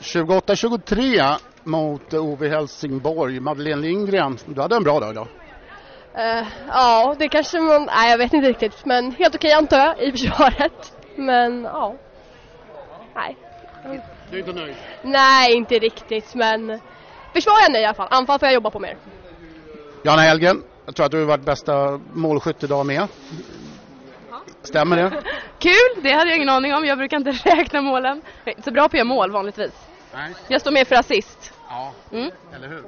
28-23 0.00 1.38
mot 1.64 2.14
Ove 2.14 2.48
Helsingborg. 2.48 3.40
Madeleine 3.40 3.82
Lindgren, 3.82 4.38
du 4.46 4.60
hade 4.60 4.76
en 4.76 4.82
bra 4.82 5.00
dag 5.00 5.14
då? 5.14 5.20
Uh, 5.20 6.46
ja, 6.68 7.16
det 7.18 7.28
kanske 7.28 7.60
man... 7.60 7.84
Nej, 7.84 8.10
jag 8.10 8.18
vet 8.18 8.32
inte 8.32 8.48
riktigt. 8.48 8.84
Men 8.84 9.12
helt 9.12 9.34
okej 9.34 9.52
antar 9.52 9.78
jag 9.78 10.02
i 10.02 10.10
försvaret. 10.12 10.92
Men 11.16 11.64
ja. 11.64 11.94
Nej. 13.14 13.36
Du 14.30 14.36
är 14.36 14.40
inte 14.40 14.52
nöjd? 14.52 14.74
Nej, 15.02 15.56
inte 15.56 15.78
riktigt. 15.78 16.34
Men 16.34 16.80
försvar 17.32 17.54
jag 17.62 17.72
nöjd 17.72 17.82
i 17.82 17.86
alla 17.86 17.94
fall. 17.94 18.08
Anfall 18.10 18.38
får 18.38 18.46
jag 18.46 18.54
jobba 18.54 18.70
på 18.70 18.78
mer. 18.78 18.96
Jana 20.02 20.22
Helgen, 20.22 20.62
jag 20.86 20.94
tror 20.94 21.06
att 21.06 21.12
du 21.12 21.18
har 21.18 21.24
varit 21.24 21.44
bästa 21.44 22.00
målskytt 22.12 22.62
idag 22.64 22.86
med. 22.86 23.08
Stämmer 24.62 24.96
det? 24.96 25.10
Kul, 25.58 26.02
det 26.02 26.12
hade 26.12 26.30
jag 26.30 26.36
ingen 26.36 26.48
aning 26.48 26.74
om. 26.74 26.84
Jag 26.84 26.98
brukar 26.98 27.16
inte 27.16 27.30
räkna 27.44 27.82
målen. 27.82 28.22
Jag 28.44 28.52
är 28.52 28.56
inte 28.56 28.62
så 28.62 28.70
bra 28.70 28.82
på 28.82 28.86
att 28.86 28.94
göra 28.94 29.04
mål 29.04 29.30
vanligtvis. 29.30 29.72
Nej. 30.14 30.34
Jag 30.48 30.60
står 30.60 30.70
med 30.70 30.88
för 30.88 30.96
assist. 30.96 31.52
Ja, 31.68 31.92
mm. 32.12 32.30
eller 32.54 32.68
hur? 32.68 32.84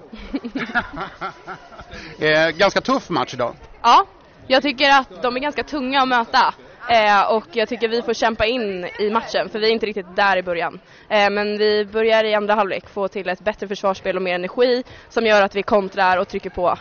eh, 2.47 2.51
ganska 2.51 2.81
tuff 2.81 3.11
match 3.11 3.35
idag. 3.35 3.55
Ja, 3.83 4.07
jag 4.47 4.63
tycker 4.63 4.91
att 4.91 5.23
de 5.23 5.37
är 5.37 5.41
ganska 5.41 5.65
tunga 5.65 6.03
att 6.03 6.09
möta. 6.09 6.55
Eh, 6.91 7.33
och 7.33 7.45
jag 7.53 7.69
tycker 7.69 7.89
vi 7.89 8.03
får 8.03 8.15
kämpa 8.15 8.47
in 8.47 8.89
i 8.99 9.11
matchen 9.11 9.49
för 9.49 9.59
vi 9.59 9.69
är 9.69 9.73
inte 9.73 9.87
riktigt 9.87 10.17
där 10.17 10.37
i 10.37 10.43
början. 10.43 10.81
Eh, 11.09 11.31
men 11.31 11.59
vi 11.59 11.85
börjar 11.85 12.25
i 12.25 12.35
andra 12.35 12.55
halvlek 12.55 12.89
få 12.89 13.09
till 13.09 13.29
ett 13.29 13.41
bättre 13.41 13.69
försvarsspel 13.69 14.17
och 14.17 14.23
mer 14.23 14.35
energi 14.35 14.85
som 15.09 15.27
gör 15.27 15.43
att 15.43 15.55
vi 15.55 15.63
kontrar 15.63 16.17
och 16.17 16.29
trycker 16.29 16.51
på. 16.51 16.79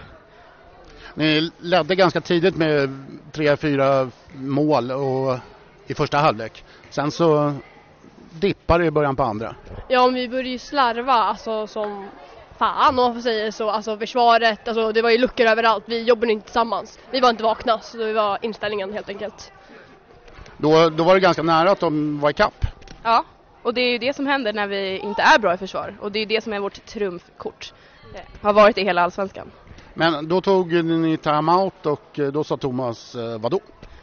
Ni 1.13 1.51
ledde 1.57 1.95
ganska 1.95 2.21
tidigt 2.21 2.55
med 2.55 3.05
tre, 3.31 3.57
fyra 3.57 4.11
mål 4.33 4.91
och, 4.91 5.37
i 5.87 5.93
första 5.93 6.17
halvlek. 6.17 6.63
Sen 6.89 7.11
så 7.11 7.53
dippar 8.39 8.79
det 8.79 8.85
i 8.85 8.91
början 8.91 9.15
på 9.15 9.23
andra. 9.23 9.55
Ja, 9.87 10.05
men 10.05 10.15
vi 10.15 10.29
började 10.29 10.49
ju 10.49 10.59
slarva 10.59 11.13
alltså 11.13 11.67
som 11.67 12.09
fan 12.57 12.89
om 12.89 12.95
man 12.95 13.13
får 13.13 13.21
säga 13.21 13.51
så. 13.51 13.69
Alltså 13.69 13.97
försvaret, 13.97 14.67
alltså 14.67 14.91
det 14.91 15.01
var 15.01 15.09
ju 15.09 15.17
luckor 15.17 15.45
överallt. 15.45 15.83
Vi 15.87 16.03
jobbade 16.03 16.33
inte 16.33 16.45
tillsammans. 16.45 16.99
Vi 17.11 17.19
var 17.19 17.29
inte 17.29 17.43
vakna, 17.43 17.79
så 17.79 17.97
det 17.97 18.13
var 18.13 18.37
inställningen 18.41 18.93
helt 18.93 19.09
enkelt. 19.09 19.51
Då, 20.61 20.89
då 20.89 21.03
var 21.03 21.13
det 21.13 21.19
ganska 21.19 21.43
nära 21.43 21.71
att 21.71 21.79
de 21.79 22.19
var 22.19 22.29
i 22.29 22.33
kapp. 22.33 22.65
Ja, 23.03 23.25
och 23.63 23.73
det 23.73 23.81
är 23.81 23.91
ju 23.91 23.97
det 23.97 24.15
som 24.15 24.27
händer 24.27 24.53
när 24.53 24.67
vi 24.67 24.97
inte 24.97 25.21
är 25.21 25.39
bra 25.39 25.53
i 25.53 25.57
försvar. 25.57 25.95
Och 26.01 26.11
det 26.11 26.19
är 26.19 26.25
det 26.25 26.43
som 26.43 26.53
är 26.53 26.59
vårt 26.59 26.85
trumfkort. 26.85 27.73
Det 28.13 28.47
har 28.47 28.53
varit 28.53 28.77
i 28.77 28.83
hela 28.83 29.01
allsvenskan. 29.01 29.51
Men 29.93 30.27
då 30.27 30.41
tog 30.41 30.83
ni 30.83 31.17
timeout 31.17 31.85
och 31.85 32.19
då 32.33 32.43
sa 32.43 32.57
Thomas 32.57 33.15
eh, 33.15 33.39
vadå? 33.39 33.59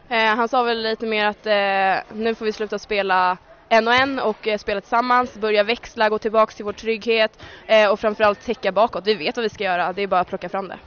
Eh, 0.09 0.37
han 0.37 0.49
sa 0.49 0.63
väl 0.63 0.83
lite 0.83 1.07
mer 1.07 1.27
att 1.27 1.47
eh, 1.47 2.17
nu 2.19 2.35
får 2.35 2.45
vi 2.45 2.53
sluta 2.53 2.79
spela 2.79 3.37
en 3.69 3.89
och 3.89 3.95
en 3.95 4.19
och 4.19 4.49
eh, 4.49 4.59
spela 4.59 4.81
tillsammans, 4.81 5.35
börja 5.35 5.65
växla, 5.65 6.09
gå 6.09 6.19
tillbaka 6.19 6.53
till 6.53 6.65
vår 6.65 6.73
trygghet 6.73 7.43
eh, 7.67 7.91
och 7.91 8.01
framförallt 8.01 8.41
täcka 8.41 8.73
bakåt. 8.73 9.07
Vi 9.07 9.15
vet 9.15 9.37
vad 9.37 9.43
vi 9.43 9.49
ska 9.49 9.65
göra, 9.65 9.93
det 9.93 10.03
är 10.03 10.07
bara 10.07 10.21
att 10.21 10.29
plocka 10.29 10.49
fram 10.49 10.69
det. 10.69 10.79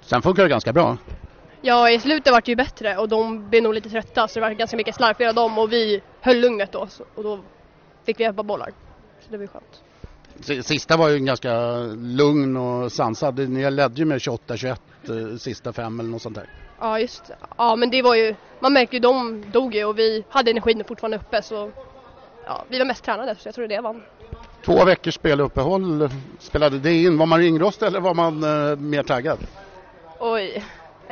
Sen 0.00 0.22
funkar 0.22 0.42
det 0.42 0.48
ganska 0.48 0.72
bra. 0.72 0.96
Ja, 1.60 1.90
i 1.90 2.00
slutet 2.00 2.32
var 2.32 2.40
det 2.40 2.48
ju 2.48 2.56
bättre 2.56 2.96
och 2.96 3.08
de 3.08 3.50
blev 3.50 3.62
nog 3.62 3.74
lite 3.74 3.90
trötta 3.90 4.28
så 4.28 4.40
det 4.40 4.46
var 4.46 4.50
ganska 4.50 4.76
mycket 4.76 4.94
slarv 4.94 5.34
dem 5.34 5.58
och 5.58 5.72
vi 5.72 6.02
höll 6.20 6.40
lugnet 6.40 6.72
då 6.72 6.88
och 7.14 7.22
då 7.22 7.40
fick 8.04 8.20
vi 8.20 8.24
hjälpa 8.24 8.42
bollar. 8.42 8.70
Så 9.20 9.30
det 9.30 9.38
var 9.38 9.46
skönt. 9.46 10.66
Sista 10.66 10.96
var 10.96 11.08
ju 11.08 11.18
ganska 11.18 11.78
lugn 11.96 12.56
och 12.56 12.92
sansad. 12.92 13.48
Ni 13.48 13.70
ledde 13.70 13.98
ju 13.98 14.04
med 14.04 14.18
28-21 14.18 14.66
eh, 14.68 15.36
sista 15.38 15.72
fem 15.72 16.00
eller 16.00 16.10
något 16.10 16.22
sånt 16.22 16.34
där. 16.34 16.46
Ja, 16.80 17.00
just 17.00 17.30
Ja, 17.56 17.76
men 17.76 17.90
det 17.90 18.02
var 18.02 18.14
ju, 18.14 18.34
man 18.60 18.72
märkte 18.72 18.96
ju 18.96 19.00
de 19.00 19.44
dog 19.52 19.74
ju 19.74 19.84
och 19.84 19.98
vi 19.98 20.24
hade 20.28 20.50
energin 20.50 20.84
fortfarande 20.84 21.16
uppe 21.16 21.42
så 21.42 21.70
ja, 22.46 22.64
vi 22.68 22.78
var 22.78 22.86
mest 22.86 23.04
tränade 23.04 23.34
så 23.38 23.48
jag 23.48 23.54
tror 23.54 23.68
det 23.68 23.80
vann. 23.80 24.02
Två 24.64 24.84
veckors 24.84 25.14
speluppehåll 25.14 26.10
spelade 26.38 26.78
det 26.78 27.02
in. 27.02 27.18
Var 27.18 27.26
man 27.26 27.38
ringrostig 27.38 27.86
eller 27.86 28.00
var 28.00 28.14
man 28.14 28.44
eh, 28.44 28.76
mer 28.76 29.02
taggad? 29.02 29.38
Oj, 30.18 30.64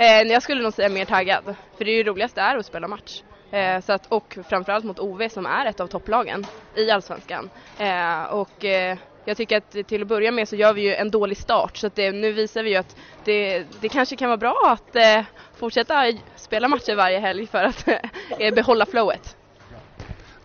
jag 0.02 0.42
skulle 0.42 0.62
nog 0.62 0.72
säga 0.72 0.88
mer 0.88 1.04
taggad. 1.04 1.44
För 1.78 1.84
det 1.84 1.90
är 1.90 1.96
ju 1.96 2.04
roligast 2.04 2.38
är 2.38 2.56
att 2.56 2.66
spela 2.66 2.88
match. 2.88 3.22
Eh, 3.50 3.80
så 3.80 3.92
att, 3.92 4.06
och 4.06 4.38
framförallt 4.48 4.84
mot 4.84 4.98
OV 4.98 5.28
som 5.28 5.46
är 5.46 5.66
ett 5.66 5.80
av 5.80 5.86
topplagen 5.86 6.46
i 6.76 6.90
Allsvenskan. 6.90 7.50
Eh, 7.78 8.22
och 8.22 8.64
eh, 8.64 8.98
jag 9.24 9.36
tycker 9.36 9.56
att 9.56 9.86
till 9.86 10.02
att 10.02 10.08
börja 10.08 10.30
med 10.30 10.48
så 10.48 10.56
gör 10.56 10.72
vi 10.72 10.82
ju 10.82 10.94
en 10.94 11.10
dålig 11.10 11.36
start 11.36 11.76
så 11.76 11.86
att 11.86 11.94
det, 11.94 12.12
nu 12.12 12.32
visar 12.32 12.62
vi 12.62 12.70
ju 12.70 12.76
att 12.76 12.96
det, 13.24 13.64
det 13.80 13.88
kanske 13.88 14.16
kan 14.16 14.28
vara 14.28 14.36
bra 14.36 14.56
att 14.66 14.96
eh, 14.96 15.24
fortsätta 15.56 16.12
spela 16.36 16.68
matcher 16.68 16.94
varje 16.94 17.18
helg 17.18 17.46
för 17.46 17.64
att 17.64 17.88
eh, 18.38 18.54
behålla 18.54 18.86
flowet. 18.86 19.36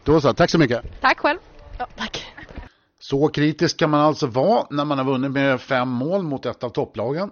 Då 0.03 0.22
så, 0.22 0.34
tack 0.34 0.50
så 0.50 0.58
mycket. 0.58 1.01
Tack 1.01 1.20
själv. 1.20 1.39
Ja, 1.77 1.88
tack. 1.96 2.25
Så 3.00 3.27
kritisk 3.27 3.79
kan 3.79 3.89
man 3.89 4.00
alltså 4.00 4.27
vara 4.27 4.68
när 4.70 4.86
man 4.86 4.98
har 4.98 5.06
vunnit 5.06 5.32
med 5.32 5.62
fem 5.62 5.89
mål 5.89 6.24
mot 6.24 6.46
ett 6.46 6.63
av 6.63 6.70
topplagen. 6.70 7.32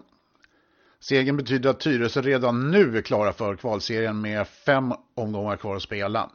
Segern 0.99 1.37
betyder 1.37 1.69
att 1.69 1.79
Tyresö 1.79 2.21
redan 2.21 2.71
nu 2.71 2.97
är 2.97 3.01
klara 3.01 3.33
för 3.33 3.55
kvalserien 3.55 4.21
med 4.21 4.47
fem 4.47 4.93
omgångar 5.15 5.57
kvar 5.57 5.75
att 5.75 5.81
spela. 5.81 6.29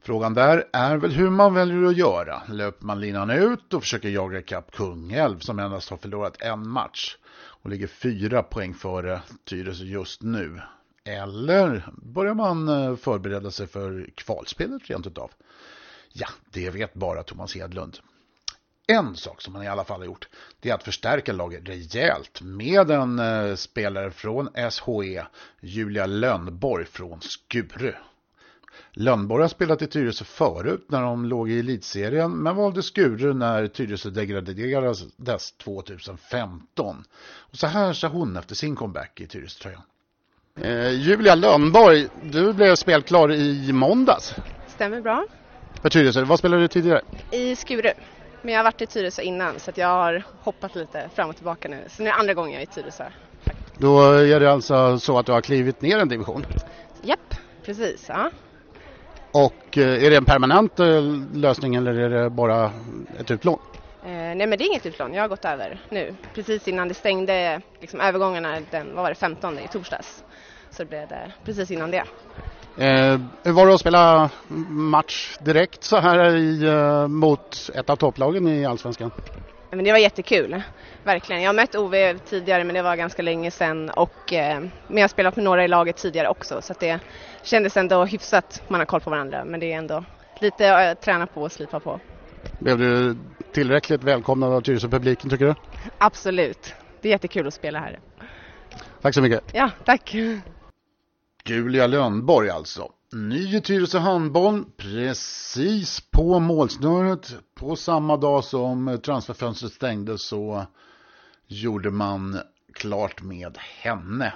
Frågan 0.00 0.34
där 0.34 0.64
är 0.72 0.96
väl 0.96 1.12
hur 1.12 1.30
man 1.30 1.54
väljer 1.54 1.84
att 1.84 1.96
göra. 1.96 2.42
Löper 2.48 2.86
man 2.86 3.00
linan 3.00 3.30
ut 3.30 3.74
och 3.74 3.82
försöker 3.82 4.08
jaga 4.08 4.38
ikapp 4.38 4.72
Kungälv 4.72 5.38
som 5.38 5.58
endast 5.58 5.90
har 5.90 5.96
förlorat 5.96 6.42
en 6.42 6.68
match 6.68 7.16
och 7.36 7.70
ligger 7.70 7.86
fyra 7.86 8.42
poäng 8.42 8.74
före 8.74 9.20
Tyresö 9.44 9.84
just 9.84 10.22
nu. 10.22 10.60
Eller 11.04 11.84
börjar 12.02 12.34
man 12.34 12.68
eh, 12.68 12.96
förbereda 12.96 13.50
sig 13.50 13.66
för 13.66 14.10
kvalspelet 14.14 14.90
rent 14.90 15.06
utav? 15.06 15.30
Ja, 16.12 16.28
det 16.52 16.70
vet 16.70 16.94
bara 16.94 17.22
Thomas 17.22 17.54
Hedlund. 17.54 17.98
En 18.92 19.16
sak 19.16 19.42
som 19.42 19.52
man 19.52 19.62
i 19.62 19.68
alla 19.68 19.84
fall 19.84 20.00
har 20.00 20.06
gjort, 20.06 20.28
det 20.60 20.70
är 20.70 20.74
att 20.74 20.82
förstärka 20.82 21.32
laget 21.32 21.68
rejält 21.68 22.40
med 22.42 22.90
en 22.90 23.18
eh, 23.18 23.54
spelare 23.54 24.10
från 24.10 24.48
SHE, 24.70 25.26
Julia 25.60 26.06
Lönnborg 26.06 26.84
från 26.84 27.20
Skuru. 27.20 27.92
Lönnborg 28.92 29.42
har 29.42 29.48
spelat 29.48 29.82
i 29.82 29.86
Tyresö 29.86 30.24
förut 30.24 30.86
när 30.88 31.02
de 31.02 31.24
låg 31.24 31.50
i 31.50 31.58
elitserien 31.58 32.30
men 32.30 32.56
valde 32.56 32.82
Skuru 32.82 33.34
när 33.34 33.66
Tyresö 33.66 34.10
degraderades 34.10 35.52
2015. 35.52 37.04
Och 37.38 37.56
så 37.56 37.66
här 37.66 37.92
sa 37.92 38.08
hon 38.08 38.36
efter 38.36 38.54
sin 38.54 38.76
comeback 38.76 39.20
i 39.20 39.26
Tyresö-tröjan. 39.26 39.82
Eh, 40.60 40.90
Julia 40.90 41.34
Lönnborg, 41.34 42.08
du 42.22 42.52
blev 42.52 42.74
spelklar 42.74 43.32
i 43.32 43.72
måndags. 43.72 44.34
Stämmer 44.66 45.00
bra. 45.00 45.26
För 45.82 45.88
Tyresö, 45.88 46.24
vad 46.24 46.38
spelade 46.38 46.62
du 46.62 46.68
tidigare? 46.68 47.02
I 47.30 47.56
Skuru. 47.56 47.92
Men 48.42 48.54
jag 48.54 48.58
har 48.58 48.64
varit 48.64 48.82
i 48.82 48.86
Tyresö 48.86 49.22
innan 49.22 49.60
så 49.60 49.70
jag 49.74 49.88
har 49.88 50.22
hoppat 50.42 50.74
lite 50.74 51.10
fram 51.14 51.28
och 51.28 51.36
tillbaka 51.36 51.68
nu. 51.68 51.84
Så 51.88 52.02
nu 52.02 52.08
är 52.08 52.12
det 52.12 52.18
andra 52.18 52.34
gången 52.34 52.52
jag 52.52 52.62
är 52.62 52.66
i 52.66 52.66
Tyresö. 52.66 53.04
Då 53.74 54.12
är 54.12 54.40
det 54.40 54.52
alltså 54.52 54.98
så 54.98 55.18
att 55.18 55.26
du 55.26 55.32
har 55.32 55.40
klivit 55.40 55.82
ner 55.82 55.98
en 55.98 56.08
division? 56.08 56.44
Japp, 57.02 57.34
precis. 57.64 58.04
Ja. 58.08 58.30
Och 59.32 59.78
eh, 59.78 60.04
är 60.04 60.10
det 60.10 60.16
en 60.16 60.24
permanent 60.24 60.80
eh, 60.80 61.02
lösning 61.34 61.74
eller 61.74 61.94
är 61.94 62.10
det 62.10 62.30
bara 62.30 62.72
ett 63.20 63.30
utlån? 63.30 63.58
Eh, 64.02 64.08
nej 64.10 64.46
men 64.46 64.50
det 64.50 64.64
är 64.64 64.66
inget 64.66 64.86
utlån, 64.86 65.14
jag 65.14 65.22
har 65.22 65.28
gått 65.28 65.44
över 65.44 65.80
nu. 65.88 66.16
Precis 66.34 66.68
innan 66.68 66.88
det 66.88 66.94
stängde 66.94 67.62
liksom, 67.80 68.00
övergångarna 68.00 68.60
den, 68.70 68.94
vad 68.94 69.02
var 69.02 69.10
det, 69.10 69.14
15 69.14 69.58
i 69.58 69.68
torsdags. 69.68 70.24
Så 70.70 70.82
det 70.82 70.88
blev 70.88 71.08
det 71.08 71.32
precis 71.44 71.70
innan 71.70 71.90
det. 71.90 72.04
Eh, 72.78 73.18
var 73.44 73.66
det 73.66 73.74
att 73.74 73.80
spela 73.80 74.30
match 74.68 75.36
direkt 75.40 75.84
så 75.84 75.96
här 75.96 76.36
i, 76.36 76.64
eh, 76.64 77.08
mot 77.08 77.70
ett 77.74 77.90
av 77.90 77.96
topplagen 77.96 78.48
i 78.48 78.66
Allsvenskan? 78.66 79.10
Men 79.70 79.84
det 79.84 79.92
var 79.92 79.98
jättekul, 79.98 80.62
verkligen. 81.04 81.42
Jag 81.42 81.48
har 81.48 81.54
mött 81.54 81.74
Ove 81.74 82.18
tidigare 82.18 82.64
men 82.64 82.74
det 82.74 82.82
var 82.82 82.96
ganska 82.96 83.22
länge 83.22 83.50
sedan 83.50 83.90
och 83.90 84.32
eh, 84.32 84.60
men 84.60 84.96
jag 84.96 85.02
har 85.02 85.08
spelat 85.08 85.36
med 85.36 85.44
några 85.44 85.64
i 85.64 85.68
laget 85.68 85.96
tidigare 85.96 86.28
också 86.28 86.62
så 86.62 86.74
det 86.80 87.00
kändes 87.42 87.76
ändå 87.76 88.04
hyfsat, 88.04 88.62
man 88.68 88.80
har 88.80 88.86
koll 88.86 89.00
på 89.00 89.10
varandra 89.10 89.44
men 89.44 89.60
det 89.60 89.72
är 89.72 89.78
ändå 89.78 90.04
lite 90.40 90.76
att 90.90 91.02
träna 91.02 91.26
på 91.26 91.42
och 91.42 91.52
slipa 91.52 91.80
på. 91.80 92.00
Blev 92.58 92.78
du 92.78 93.16
tillräckligt 93.52 94.04
välkomnad 94.04 94.52
av 94.52 94.60
Tyresö-publiken 94.60 95.30
tycker 95.30 95.44
du? 95.44 95.54
Absolut, 95.98 96.74
det 97.00 97.08
är 97.08 97.12
jättekul 97.12 97.46
att 97.46 97.54
spela 97.54 97.78
här. 97.80 97.98
Tack 99.02 99.14
så 99.14 99.22
mycket. 99.22 99.42
Ja, 99.52 99.70
tack. 99.84 100.14
Julia 101.48 101.86
Lönnborg 101.86 102.50
alltså. 102.50 102.92
Ny 103.12 103.56
i 103.56 103.60
Tyresö 103.60 103.98
handboll, 103.98 104.64
precis 104.76 106.00
på 106.10 106.38
målsnöret. 106.38 107.34
På 107.54 107.76
samma 107.76 108.16
dag 108.16 108.44
som 108.44 109.00
transferfönstret 109.04 109.72
stängdes 109.72 110.22
så 110.22 110.66
gjorde 111.46 111.90
man 111.90 112.38
klart 112.74 113.22
med 113.22 113.58
henne. 113.58 114.32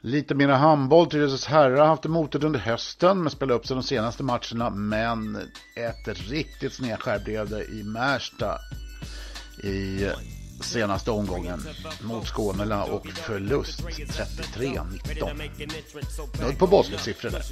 Lite 0.00 0.34
mera 0.34 0.56
handboll. 0.56 1.10
Tyresös 1.10 1.46
herrar 1.46 1.76
har 1.76 1.86
haft 1.86 2.04
motet 2.04 2.44
under 2.44 2.60
hösten 2.60 3.22
men 3.22 3.30
spelat 3.30 3.56
upp 3.56 3.66
sig 3.66 3.76
de 3.76 3.82
senaste 3.82 4.22
matcherna. 4.22 4.70
Men 4.70 5.36
ett 5.76 6.30
riktigt 6.30 6.72
snedskär 6.72 7.18
blev 7.24 7.50
det 7.50 7.64
i 7.64 7.84
Märsta 7.84 8.58
i 9.64 10.06
senaste 10.64 11.10
omgången 11.10 11.66
mot 12.00 12.28
Skånela 12.28 12.84
och 12.84 13.06
förlust 13.06 13.80
33-19. 13.80 16.42
Nudd 16.42 16.58
på 16.58 16.66
basketsiffror 16.66 17.30
där. 17.30 17.42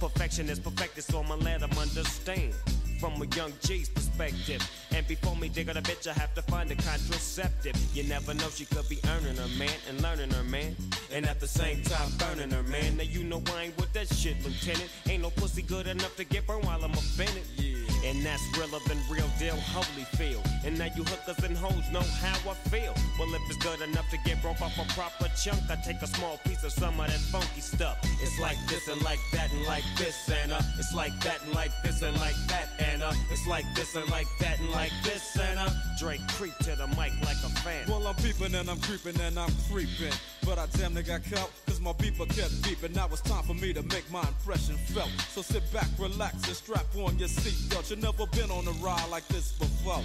Perfection 0.00 0.50
is 0.50 0.58
perfected, 0.58 1.04
so 1.04 1.22
I'ma 1.22 1.36
let 1.36 1.60
them 1.60 1.70
understand 1.78 2.54
from 2.98 3.20
a 3.22 3.26
young 3.36 3.52
G's 3.62 3.88
perspective. 3.88 4.62
And 4.92 5.06
before 5.06 5.36
me 5.36 5.48
dig 5.48 5.68
a 5.68 5.74
bitch, 5.74 6.06
I 6.08 6.12
have 6.12 6.34
to 6.34 6.42
find 6.42 6.70
a 6.70 6.76
contraceptive. 6.76 7.76
You 7.94 8.04
never 8.04 8.34
know, 8.34 8.48
she 8.48 8.64
could 8.64 8.88
be 8.88 8.98
earning 9.08 9.36
her 9.36 9.58
man 9.58 9.76
and 9.88 10.02
learning 10.02 10.30
her 10.30 10.44
man. 10.44 10.74
And 11.12 11.26
at 11.26 11.40
the 11.40 11.46
same 11.46 11.82
time, 11.82 12.10
burning 12.18 12.50
her 12.50 12.62
man. 12.64 12.96
Now 12.96 13.04
you 13.04 13.24
know 13.24 13.42
I 13.54 13.64
ain't 13.64 13.76
with 13.76 13.92
that 13.92 14.12
shit, 14.12 14.36
Lieutenant. 14.44 14.90
Ain't 15.08 15.22
no 15.22 15.30
pussy 15.30 15.62
good 15.62 15.86
enough 15.86 16.16
to 16.16 16.24
get 16.24 16.46
burned 16.46 16.64
while 16.64 16.82
I'm 16.82 16.92
offended. 16.92 17.44
Yeah. 17.56 17.75
And 18.06 18.22
that's 18.22 18.46
realer 18.56 18.78
than 18.86 18.98
real 19.10 19.28
deal, 19.36 19.56
Holyfield. 19.74 20.46
And 20.64 20.78
now 20.78 20.86
you 20.94 21.02
hookers 21.02 21.42
and 21.44 21.56
hoes 21.56 21.90
know 21.90 22.06
how 22.22 22.38
I 22.48 22.54
feel. 22.70 22.94
Well, 23.18 23.34
if 23.34 23.42
it's 23.48 23.56
good 23.58 23.80
enough 23.80 24.08
to 24.10 24.18
get 24.18 24.40
broke 24.40 24.62
off 24.62 24.78
a 24.78 24.86
proper 24.94 25.28
chunk, 25.34 25.60
I 25.68 25.74
take 25.74 26.00
a 26.02 26.06
small 26.06 26.38
piece 26.44 26.62
of 26.62 26.70
some 26.70 27.00
of 27.00 27.08
that 27.08 27.18
funky 27.34 27.60
stuff. 27.60 27.98
It's 28.22 28.38
like 28.38 28.58
this 28.68 28.86
and 28.86 29.02
like 29.02 29.18
that 29.32 29.50
and 29.52 29.64
like 29.64 29.82
this, 29.98 30.30
and 30.30 30.52
uh, 30.52 30.60
it's 30.78 30.94
like 30.94 31.18
that 31.24 31.42
and 31.42 31.52
like 31.52 31.72
this 31.82 32.02
and 32.02 32.16
like 32.20 32.36
that, 32.46 32.68
and 32.78 33.02
uh, 33.02 33.12
it's 33.28 33.46
like 33.48 33.64
this 33.74 33.96
and 33.96 34.08
like 34.08 34.28
that 34.38 34.60
and 34.60 34.70
like 34.70 34.92
this, 35.02 35.36
and 35.36 35.58
uh, 35.58 35.68
Drake 35.98 36.20
creep 36.28 36.56
to 36.58 36.76
the 36.76 36.86
mic 36.88 37.12
like 37.22 37.42
a 37.42 37.50
fan. 37.64 37.88
Well, 37.88 38.06
I'm 38.06 38.14
peeping 38.16 38.54
and 38.54 38.70
I'm 38.70 38.80
creeping 38.80 39.20
and 39.20 39.36
I'm 39.36 39.52
creeping, 39.70 40.14
but 40.44 40.58
I 40.58 40.66
damn 40.76 40.94
near 40.94 41.02
got 41.02 41.22
caught 41.24 41.50
my 41.86 41.92
beeper 41.92 42.26
kept 42.26 42.50
beeping. 42.62 42.96
Now 42.96 43.06
it's 43.12 43.20
time 43.20 43.44
for 43.44 43.54
me 43.54 43.72
to 43.72 43.82
make 43.84 44.10
my 44.10 44.20
impression 44.22 44.74
felt. 44.74 45.08
So 45.30 45.40
sit 45.40 45.62
back, 45.72 45.86
relax, 46.00 46.34
and 46.48 46.56
strap 46.56 46.84
on 46.96 47.16
your 47.16 47.28
seatbelt. 47.28 47.90
You've 47.90 48.02
never 48.02 48.26
been 48.26 48.50
on 48.50 48.66
a 48.66 48.72
ride 48.84 49.08
like 49.08 49.26
this 49.28 49.52
before. 49.52 50.02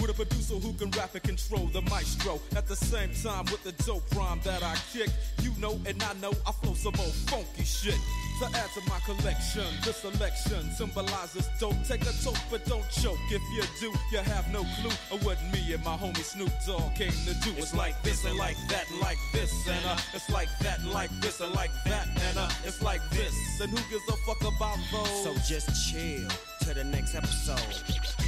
With 0.00 0.08
a 0.08 0.14
producer 0.14 0.54
who 0.54 0.72
can 0.72 0.90
rap 0.92 1.14
and 1.14 1.22
control 1.22 1.66
the 1.66 1.82
maestro. 1.82 2.40
At 2.56 2.66
the 2.66 2.76
same 2.76 3.10
time, 3.22 3.44
with 3.52 3.62
the 3.62 3.72
dope 3.84 4.10
rhyme 4.16 4.40
that 4.44 4.62
I 4.62 4.74
kick, 4.90 5.10
you 5.42 5.52
know 5.58 5.78
and 5.84 6.02
I 6.02 6.14
know 6.14 6.32
I 6.46 6.52
flow 6.52 6.72
some 6.72 6.94
old 6.98 7.12
funky 7.28 7.64
shit. 7.64 7.98
To 8.38 8.44
add 8.44 8.70
to 8.74 8.80
my 8.88 9.00
collection, 9.00 9.66
this 9.84 9.96
selection 9.96 10.70
symbolizes 10.70 11.48
don't 11.58 11.84
Take 11.84 12.02
a 12.02 12.12
toke, 12.22 12.38
but 12.50 12.64
don't 12.66 12.88
choke. 12.90 13.18
If 13.30 13.42
you 13.52 13.62
do, 13.80 13.98
you 14.12 14.18
have 14.18 14.52
no 14.52 14.60
clue 14.80 14.92
of 15.10 15.24
what 15.24 15.38
me 15.52 15.72
and 15.72 15.82
my 15.84 15.96
homie 15.96 16.18
Snoop 16.18 16.52
Dogg 16.64 16.94
came 16.94 17.10
to 17.10 17.34
do. 17.42 17.52
It's 17.56 17.74
like 17.74 18.00
this 18.02 18.24
and 18.24 18.36
like 18.36 18.56
that 18.68 18.88
and 18.90 19.00
like 19.00 19.18
this, 19.32 19.66
and 19.66 19.84
uh, 19.86 19.96
it's 20.14 20.30
like 20.30 20.48
that 20.60 20.78
and 20.78 20.92
like 20.92 21.10
this 21.20 21.40
and 21.40 21.52
like 21.54 21.72
that, 21.86 22.06
and 22.06 22.38
uh, 22.38 22.48
it's 22.64 22.80
like 22.80 23.00
this. 23.10 23.34
And 23.60 23.70
who 23.70 23.90
gives 23.90 24.06
a 24.08 24.16
fuck 24.18 24.40
about 24.42 24.78
those? 24.92 25.24
So 25.24 25.34
just 25.48 25.90
chill 25.90 26.28
to 26.60 26.74
the 26.74 26.84
next 26.84 27.14
episode. 27.14 28.27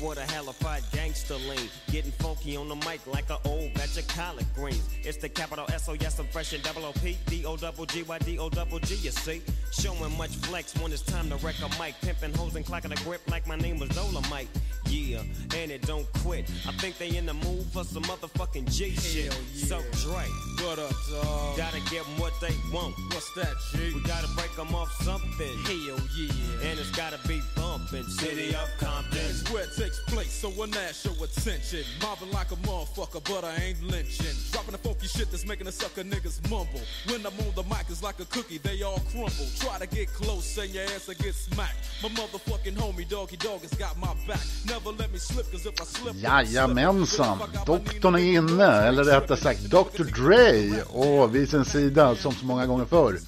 What 0.00 0.16
a 0.16 0.22
hellified 0.22 0.84
gangster 0.92 1.34
lean. 1.34 1.68
Getting 1.90 2.12
funky 2.12 2.56
on 2.56 2.68
the 2.68 2.76
mic 2.76 3.04
like 3.06 3.28
an 3.30 3.38
old 3.44 3.74
batch 3.74 3.98
of 3.98 4.06
collard 4.06 4.46
greens. 4.54 4.88
It's 5.02 5.16
the 5.16 5.28
capital 5.28 5.66
S 5.72 5.88
O 5.88 5.94
yes, 5.94 6.18
I'm 6.20 6.26
fresh 6.26 6.52
and 6.52 6.62
double 6.62 6.84
O 6.84 6.92
P 6.92 7.18
D 7.26 7.44
O 7.44 7.56
double 7.56 7.84
G 7.84 8.04
Y 8.04 8.18
D 8.18 8.38
O 8.38 8.48
double 8.48 8.78
G. 8.78 8.94
You 8.94 9.10
see, 9.10 9.42
showing 9.72 10.16
much 10.16 10.30
flex 10.30 10.74
when 10.80 10.92
it's 10.92 11.02
time 11.02 11.28
to 11.30 11.36
wreck 11.36 11.56
a 11.64 11.82
mic. 11.82 11.94
Pimping 12.00 12.32
hoes 12.34 12.54
and 12.54 12.64
clocking 12.64 12.92
a 12.98 13.04
grip 13.04 13.22
like 13.28 13.46
my 13.48 13.56
name 13.56 13.78
was 13.80 13.88
Dolomite. 13.90 14.48
Yeah, 14.86 15.22
and 15.56 15.70
it 15.70 15.82
don't 15.82 16.10
quit. 16.22 16.48
I 16.66 16.72
think 16.72 16.96
they 16.98 17.16
in 17.16 17.26
the 17.26 17.34
mood 17.34 17.66
for 17.72 17.82
some 17.82 18.04
motherfucking 18.04 18.72
G 18.72 18.94
shit. 18.94 19.36
Yeah. 19.52 19.66
So 19.66 19.82
Dre, 20.02 20.24
what 20.62 20.78
up, 20.78 20.90
uh, 20.90 21.22
dog? 21.22 21.56
Gotta 21.56 21.80
give 21.90 22.04
them 22.04 22.18
what 22.18 22.32
they 22.40 22.54
want. 22.72 22.94
What's 23.12 23.32
that, 23.34 23.54
G? 23.72 23.94
We 23.94 24.00
gotta 24.02 24.28
break 24.36 24.54
them 24.56 24.74
off 24.74 24.90
something. 25.02 25.54
Hell 25.64 26.00
yeah. 26.16 26.70
And 26.70 26.78
it's 26.78 26.90
gotta 26.90 27.18
be 27.28 27.40
bumping. 27.56 28.04
City 28.04 28.54
of 28.54 28.68
Compton. 28.78 29.18
That's 29.18 29.50
where 29.52 29.64
it 29.64 29.70
takes 29.76 30.00
place, 30.06 30.32
so 30.32 30.48
when 30.50 30.70
that 30.72 30.94
show 30.94 31.12
attention. 31.22 31.84
Mobbing 32.02 32.32
like 32.32 32.50
a 32.50 32.56
motherfucker, 32.56 33.22
but 33.24 33.44
I 33.44 33.54
ain't 33.62 33.82
lynching. 33.82 34.36
Dropping 34.52 34.72
the 34.72 34.78
funky 34.78 35.06
shit 35.06 35.30
that's 35.30 35.46
making 35.46 35.66
the 35.66 35.72
sucker 35.72 36.02
niggas 36.02 36.38
mumble. 36.50 36.80
When 37.06 37.24
I'm 37.26 37.38
on 37.46 37.52
the 37.54 37.64
mic, 37.64 37.86
it's 37.88 38.02
like 38.02 38.18
a 38.20 38.24
cookie, 38.26 38.58
they 38.58 38.82
all 38.82 39.00
crumble. 39.10 39.48
Try 39.58 39.78
to 39.78 39.86
get 39.86 40.08
close, 40.12 40.58
and 40.58 40.70
your 40.74 40.84
ass 40.84 41.08
will 41.08 41.14
get 41.14 41.34
smacked. 41.34 41.78
My 42.02 42.08
motherfucking 42.10 42.76
homie, 42.76 43.08
doggy 43.08 43.36
dog, 43.36 43.60
has 43.62 43.74
got 43.74 43.98
my 43.98 44.14
back. 44.26 44.40
Never 44.66 44.90
let 44.90 45.12
me 45.12 45.18
slip, 45.18 45.50
cause 45.52 45.66
if 45.66 45.80
I 45.80 45.84
slip... 45.84 46.14
Jajamensan, 46.16 47.38
doktorn 47.66 48.14
är 48.14 48.18
inne, 48.18 48.64
eller 48.64 49.04
rättare 49.04 49.36
sagt 49.36 49.60
Dr 49.60 50.04
Dre 50.04 50.47
och 50.88 51.34
vid 51.34 51.48
sin 51.48 51.64
sida, 51.64 52.16
som 52.16 52.32
så 52.32 52.46
många 52.46 52.66
gånger 52.66 52.84
förr, 52.84 53.18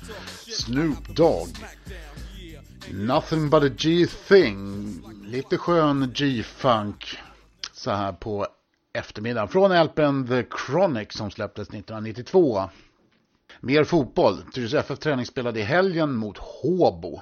Snoop 0.51 1.17
Dogg. 1.17 1.49
Nothing 2.93 3.51
but 3.51 3.63
a 3.63 3.69
G-thing. 3.69 4.95
Lite 5.25 5.59
skön 5.59 6.13
G-funk 6.15 7.19
så 7.73 7.91
här 7.91 8.13
på 8.13 8.47
eftermiddagen. 8.93 9.49
Från 9.49 9.85
LPn 9.85 10.27
The 10.27 10.45
Chronic 10.67 11.13
som 11.13 11.31
släpptes 11.31 11.69
1992. 11.69 12.71
Mer 13.61 13.85
fotboll. 13.85 14.43
Tyresö 14.53 14.79
FF 14.79 14.99
träning 14.99 15.27
spelade 15.27 15.61
i 15.61 15.63
helgen 15.63 16.15
mot 16.15 16.39
Håbo. 16.39 17.21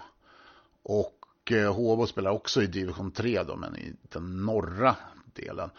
Och 0.82 1.52
eh, 1.52 1.74
Håbo 1.74 2.06
spelar 2.06 2.30
också 2.30 2.62
i 2.62 2.66
division 2.66 3.11
3 3.11 3.42
då, 3.42 3.56
men 3.56 3.76
i 3.76 3.92
den 4.02 4.46
norra 4.46 4.96
delen. 5.34 5.70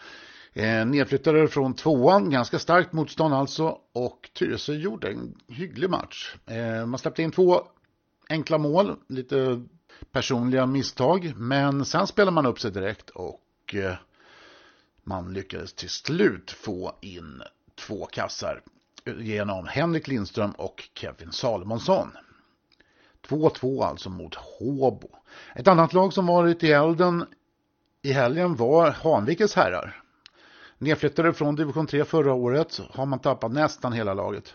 Eh, 0.52 0.86
nedflyttade 0.86 1.48
från 1.48 1.74
tvåan, 1.74 2.30
ganska 2.30 2.58
starkt 2.58 2.92
motstånd 2.92 3.34
alltså. 3.34 3.78
Och 3.92 4.30
Tyresö 4.32 4.72
gjorde 4.72 5.08
en 5.08 5.34
hygglig 5.48 5.90
match. 5.90 6.34
Eh, 6.46 6.86
man 6.86 6.98
släppte 6.98 7.22
in 7.22 7.30
två 7.30 7.62
enkla 8.28 8.58
mål, 8.58 8.96
lite 9.08 9.62
personliga 10.12 10.66
misstag. 10.66 11.32
Men 11.36 11.84
sen 11.84 12.06
spelade 12.06 12.34
man 12.34 12.46
upp 12.46 12.60
sig 12.60 12.70
direkt 12.70 13.10
och 13.10 13.74
eh, 13.74 13.94
man 15.02 15.32
lyckades 15.32 15.72
till 15.72 15.90
slut 15.90 16.50
få 16.50 16.92
in 17.00 17.42
två 17.74 18.06
kassar 18.06 18.62
genom 19.18 19.66
Henrik 19.66 20.08
Lindström 20.08 20.50
och 20.50 20.88
Kevin 20.94 21.32
Salomonsson. 21.32 22.10
2-2 23.28 23.84
alltså 23.84 24.10
mot 24.10 24.34
Håbo. 24.34 25.08
Ett 25.54 25.68
annat 25.68 25.92
lag 25.92 26.12
som 26.12 26.26
varit 26.26 26.64
i 26.64 26.72
elden 26.72 27.26
i 28.02 28.12
helgen 28.12 28.56
var 28.56 28.90
Hanvikes 28.90 29.54
herrar. 29.54 30.02
Nedflyttade 30.82 31.32
från 31.32 31.56
division 31.56 31.86
3 31.86 32.04
förra 32.04 32.32
året 32.32 32.80
har 32.90 33.06
man 33.06 33.18
tappat 33.18 33.52
nästan 33.52 33.92
hela 33.92 34.14
laget. 34.14 34.54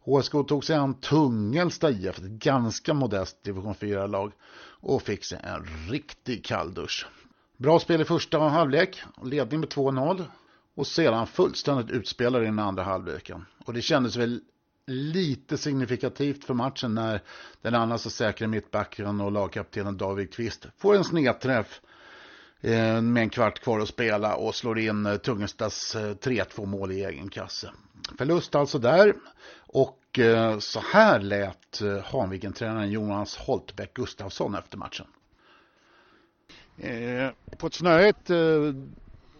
HSK 0.00 0.32
tog 0.48 0.64
sig 0.64 0.76
an 0.76 0.94
Tungelsta 0.94 1.90
IF, 1.90 2.18
ett 2.18 2.24
ganska 2.24 2.94
modest 2.94 3.42
division 3.42 3.74
4-lag 3.74 4.32
och 4.80 5.02
fick 5.02 5.24
sig 5.24 5.40
en 5.42 5.90
riktig 5.90 6.44
kalldusch. 6.44 7.06
Bra 7.56 7.80
spel 7.80 8.00
i 8.00 8.04
första 8.04 8.38
halvlek, 8.38 9.02
ledning 9.22 9.60
med 9.60 9.68
2-0 9.68 10.24
och 10.74 10.86
sedan 10.86 11.26
fullständigt 11.26 11.90
utspelade 11.90 12.44
i 12.44 12.48
den 12.48 12.58
andra 12.58 12.82
halvleken. 12.82 13.44
Och 13.64 13.72
det 13.72 13.82
kändes 13.82 14.16
väl 14.16 14.40
lite 14.86 15.58
signifikativt 15.58 16.44
för 16.44 16.54
matchen 16.54 16.94
när 16.94 17.22
den 17.62 17.74
annars 17.74 18.00
så 18.00 18.10
säkra 18.10 18.48
mittbacken 18.48 19.20
och 19.20 19.32
lagkaptenen 19.32 19.96
David 19.96 20.34
Kvist 20.34 20.66
får 20.78 20.96
en 20.96 21.04
snedträff 21.04 21.80
Eh, 22.64 23.00
med 23.00 23.22
en 23.22 23.30
kvart 23.30 23.58
kvar 23.58 23.80
att 23.80 23.88
spela 23.88 24.36
och 24.36 24.54
slår 24.54 24.78
in 24.78 25.06
eh, 25.06 25.10
3-2 25.10 26.60
eh, 26.62 26.66
mål 26.66 26.92
i 26.92 27.04
egen 27.04 27.28
kasse. 27.28 27.70
Förlust 28.18 28.54
alltså 28.54 28.78
där 28.78 29.14
och 29.56 30.18
eh, 30.18 30.58
så 30.58 30.80
här 30.80 31.20
lät 31.20 31.82
Hanviken-tränaren 32.04 32.90
Jonas 32.90 33.36
Holtbäck 33.36 33.94
Gustafsson 33.94 34.54
efter 34.54 34.78
matchen. 34.78 35.06
På 37.58 37.66
ett 37.66 37.74
snöigt 37.74 38.26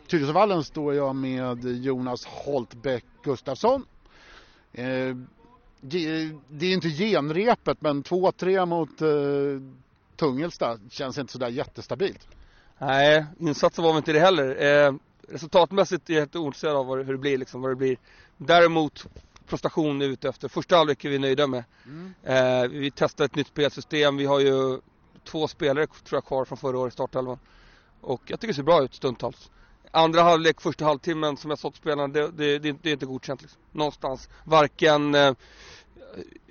Tyresövallen 0.06 0.64
står 0.64 0.94
jag 0.94 1.16
med 1.16 1.64
Jonas 1.64 2.24
Holtbäck 2.24 3.04
Gustafsson. 3.22 3.85
Det 5.80 6.06
är 6.61 6.72
inte 6.72 6.88
genrepet 6.88 7.80
men 7.80 8.02
2-3 8.02 8.66
mot 8.66 8.90
Tungelsta 10.16 10.78
känns 10.90 11.18
inte 11.18 11.32
sådär 11.32 11.48
jättestabilt. 11.48 12.28
Nej, 12.87 13.27
insatsen 13.38 13.85
var 13.85 13.92
väl 13.92 13.99
inte 13.99 14.12
det 14.12 14.21
heller. 14.21 14.99
Resultatmässigt 15.29 16.11
är 16.11 16.14
jag 16.14 16.21
helt 16.21 16.37
ointresserad 16.37 16.77
av 16.77 17.03
hur 17.03 17.12
det 17.12 17.18
blir, 17.18 17.38
liksom, 17.38 17.62
vad 17.62 17.71
det 17.71 17.77
blir. 17.77 17.97
Däremot 18.37 19.07
prestation 19.53 20.03
är 20.03 20.07
ute 20.07 20.29
efter. 20.29 20.49
Första 20.49 20.77
halvlek 20.77 21.05
är 21.05 21.09
vi 21.09 21.18
nöjda 21.18 21.47
med. 21.47 21.64
Mm. 21.87 22.14
Eh, 22.23 22.71
vi 22.71 22.90
testar 22.90 23.25
ett 23.25 23.35
nytt 23.35 23.47
spelsystem. 23.47 24.16
Vi 24.16 24.25
har 24.25 24.40
ju 24.40 24.81
två 25.25 25.49
spelare 25.49 25.87
tror 25.87 26.16
jag 26.16 26.25
kvar 26.25 26.45
från 26.45 26.59
förra 26.59 26.79
året 26.79 26.92
i 26.92 26.95
startelvan. 26.95 27.38
Och 28.01 28.23
jag 28.27 28.40
tycker 28.40 28.53
det 28.53 28.57
ser 28.57 28.62
bra 28.62 28.83
ut 28.83 28.95
stundtals. 28.95 29.51
andra 29.90 30.23
halvlek, 30.23 30.61
första 30.61 30.85
halvtimmen 30.85 31.37
som 31.37 31.51
jag 31.51 31.59
såg 31.59 31.77
spelarna, 31.77 32.09
det, 32.09 32.31
det, 32.31 32.59
det, 32.59 32.73
det, 32.83 32.88
är 32.88 32.92
inte 32.92 33.07
godkänt 33.07 33.42
liksom. 33.42 33.61
Någonstans. 33.73 34.29
Varken 34.45 35.14
eh, 35.14 35.35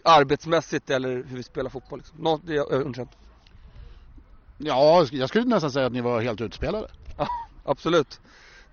arbetsmässigt 0.04 0.90
eller 0.90 1.10
hur 1.10 1.38
vi 1.38 1.44
spelar 1.44 1.70
fotboll. 1.70 2.00
Liksom. 2.00 2.18
Nå, 2.20 2.40
det 2.44 2.56
är 2.56 2.74
underkänt. 2.74 3.12
Ja, 4.64 5.06
jag 5.12 5.30
skulle 5.30 5.46
nästan 5.46 5.72
säga 5.72 5.86
att 5.86 5.94
ni 5.94 6.02
var 6.02 6.22
helt 6.22 6.42
utspelade. 6.42 6.88
Ja, 7.18 7.28
absolut. 7.64 8.20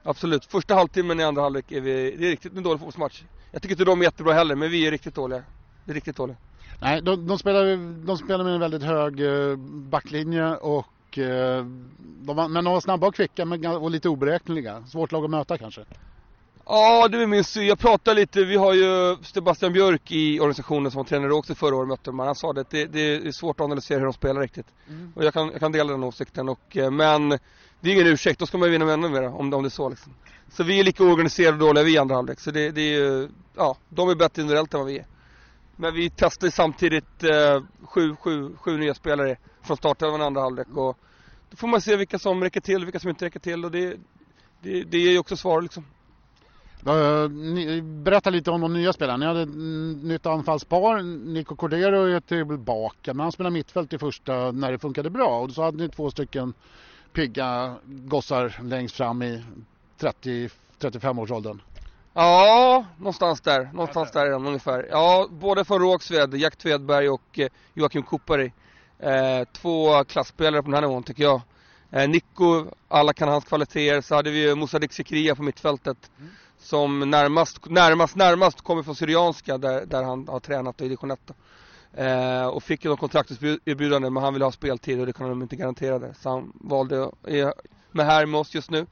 Absolut. 0.02 0.44
Första 0.44 0.74
halvtimmen 0.74 1.20
i 1.20 1.24
andra 1.24 1.42
halvlek 1.42 1.72
är 1.72 1.80
vi, 1.80 2.16
det 2.18 2.26
är 2.26 2.30
riktigt 2.30 2.56
en 2.56 2.62
dålig 2.62 2.80
fotbollsmatch. 2.80 3.22
Jag 3.50 3.62
tycker 3.62 3.74
inte 3.74 3.84
de 3.84 4.00
är 4.00 4.04
jättebra 4.04 4.32
heller, 4.32 4.54
men 4.54 4.70
vi 4.70 4.86
är 4.86 4.90
riktigt 4.90 5.14
dåliga. 5.14 5.42
Det 5.84 5.92
är 5.92 5.94
riktigt 5.94 6.16
dåliga. 6.16 6.36
Nej, 6.80 7.02
de, 7.02 7.26
de, 7.26 7.38
spelar, 7.38 7.64
de 8.06 8.18
spelar 8.18 8.44
med 8.44 8.54
en 8.54 8.60
väldigt 8.60 8.82
hög 8.82 9.20
eh, 9.20 9.56
backlinje 9.90 10.56
och 10.56 11.18
eh, 11.18 11.64
de 12.20 12.36
var, 12.36 12.48
men 12.48 12.64
de 12.64 12.72
var 12.72 12.80
snabba 12.80 13.06
och 13.06 13.14
kvicka 13.14 13.42
och 13.78 13.90
lite 13.90 14.08
oberäkneliga. 14.08 14.84
Svårt 14.86 15.12
lag 15.12 15.24
att 15.24 15.30
möta 15.30 15.58
kanske. 15.58 15.84
Ja, 16.70 17.08
det 17.08 17.22
är 17.22 17.26
min 17.26 17.44
syn. 17.44 17.66
Jag 17.66 17.78
pratar 17.78 18.14
lite, 18.14 18.44
vi 18.44 18.56
har 18.56 18.74
ju 18.74 19.16
Sebastian 19.22 19.72
Björk 19.72 20.12
i 20.12 20.40
organisationen 20.40 20.90
som 20.90 20.98
var 20.98 21.04
tränare 21.04 21.32
också 21.32 21.54
förra 21.54 21.76
året 21.76 21.88
mötte 21.88 22.04
dem. 22.04 22.18
Han 22.18 22.34
sa 22.34 22.52
det, 22.52 22.70
det, 22.70 22.86
det 22.86 23.14
är 23.14 23.32
svårt 23.32 23.60
att 23.60 23.64
analysera 23.64 23.98
hur 23.98 24.04
de 24.04 24.12
spelar 24.12 24.40
riktigt. 24.40 24.66
Mm. 24.88 25.12
Och 25.16 25.24
jag 25.24 25.34
kan, 25.34 25.50
jag 25.50 25.60
kan 25.60 25.72
dela 25.72 25.92
den 25.92 26.04
åsikten. 26.04 26.48
Och, 26.48 26.76
eh, 26.76 26.90
men 26.90 27.28
det 27.80 27.90
är 27.90 27.92
ingen 27.92 28.06
ursäkt, 28.06 28.40
då 28.40 28.46
ska 28.46 28.58
man 28.58 28.70
vinna 28.70 28.84
med 28.84 28.94
ännu 28.94 29.08
mer 29.08 29.22
om, 29.22 29.54
om 29.54 29.62
det 29.62 29.68
är 29.68 29.70
så 29.70 29.88
liksom. 29.88 30.14
Så 30.48 30.64
vi 30.64 30.80
är 30.80 30.84
lika 30.84 31.04
organiserade 31.04 31.52
och 31.52 31.60
dåliga 31.60 31.84
vi 31.84 31.94
i 31.94 31.98
andra 31.98 32.14
halvlek. 32.14 32.40
Så 32.40 32.50
det, 32.50 32.70
det 32.70 32.80
är 32.80 32.98
ju, 32.98 33.28
ja, 33.56 33.76
de 33.88 34.08
är 34.08 34.14
bättre 34.14 34.42
individuellt 34.42 34.74
än 34.74 34.80
vad 34.80 34.88
vi 34.88 34.98
är. 34.98 35.06
Men 35.76 35.94
vi 35.94 36.10
testar 36.10 36.50
samtidigt 36.50 37.24
eh, 37.24 37.62
sju, 37.82 38.16
sju, 38.16 38.56
sju 38.56 38.78
nya 38.78 38.94
spelare 38.94 39.36
från 39.62 39.76
startelvan 39.76 40.22
andra 40.22 40.40
halvlek. 40.40 40.68
Och 40.68 40.98
då 41.50 41.56
får 41.56 41.68
man 41.68 41.80
se 41.80 41.96
vilka 41.96 42.18
som 42.18 42.42
räcker 42.42 42.60
till 42.60 42.82
och 42.82 42.86
vilka 42.86 43.00
som 43.00 43.10
inte 43.10 43.24
räcker 43.24 43.40
till. 43.40 43.64
Och 43.64 43.70
det, 43.70 43.96
det, 44.62 44.82
det 44.82 44.98
ger 44.98 45.10
ju 45.10 45.18
också 45.18 45.36
svar 45.36 45.62
liksom. 45.62 45.84
Berätta 47.82 48.30
lite 48.30 48.50
om 48.50 48.60
de 48.60 48.72
nya 48.72 48.92
spelarna. 48.92 49.16
Ni 49.16 49.26
hade 49.26 49.42
ett 49.42 50.04
nytt 50.04 50.26
anfallspar. 50.26 51.02
Nico 51.32 51.56
Cordero 51.56 52.04
är 52.04 52.20
tillbaka, 52.20 53.14
men 53.14 53.20
han 53.20 53.32
spelar 53.32 53.50
mittfält 53.50 53.92
i 53.92 53.98
första 53.98 54.52
när 54.52 54.72
det 54.72 54.78
funkade 54.78 55.10
bra. 55.10 55.40
Och 55.40 55.50
så 55.50 55.62
hade 55.62 55.76
ni 55.76 55.88
två 55.88 56.10
stycken 56.10 56.54
pigga 57.12 57.74
gossar 57.84 58.56
längst 58.62 58.96
fram 58.96 59.22
i 59.22 59.42
30-35-årsåldern. 60.00 61.60
Ja, 62.14 62.84
någonstans 62.96 63.40
där. 63.40 63.70
Någonstans 63.72 64.10
där 64.10 64.26
är 64.26 64.30
de 64.30 64.46
ungefär. 64.46 64.86
Ja, 64.90 65.28
både 65.30 65.64
från 65.64 65.80
Rågsved, 65.80 66.34
Jack 66.34 66.56
Tvedberg 66.56 67.08
och 67.08 67.38
eh, 67.38 67.48
Joakim 67.74 68.02
Kupari. 68.02 68.52
Eh, 68.98 69.44
två 69.52 70.04
klassspelare 70.04 70.62
på 70.62 70.66
den 70.66 70.74
här 70.74 70.80
nivån 70.80 71.02
tycker 71.02 71.22
jag. 71.22 71.40
Eh, 71.90 72.08
Nico, 72.08 72.66
alla 72.88 73.12
kan 73.12 73.28
hans 73.28 73.44
kvaliteter. 73.44 74.00
Så 74.00 74.14
hade 74.14 74.30
vi 74.30 74.54
Musa 74.54 74.80
Sikria 74.90 75.34
på 75.34 75.42
mittfältet. 75.42 76.10
Mm. 76.18 76.30
Som 76.58 77.10
närmast, 77.10 77.66
närmast, 77.66 78.16
närmast 78.16 78.60
kommer 78.60 78.82
från 78.82 78.94
Syrianska 78.94 79.58
där, 79.58 79.86
där 79.86 80.02
han 80.02 80.28
har 80.28 80.40
tränat 80.40 80.80
i 80.80 80.84
division 80.84 81.10
1. 81.10 81.20
Eh, 81.92 82.46
och 82.46 82.62
fick 82.62 82.84
ju 82.84 82.90
något 82.90 83.00
kontraktserbjudande 83.00 84.10
men 84.10 84.22
han 84.22 84.32
ville 84.32 84.44
ha 84.44 84.52
speltid 84.52 85.00
och 85.00 85.06
det 85.06 85.12
kunde 85.12 85.30
de 85.30 85.42
inte 85.42 85.56
garantera 85.56 85.98
det. 85.98 86.14
Så 86.20 86.28
han 86.28 86.52
valde 86.54 87.04
att 87.04 87.28
är 87.28 87.54
med 87.92 88.06
här 88.06 88.26
med 88.26 88.40
oss 88.40 88.54
just 88.54 88.70
nu. 88.70 88.86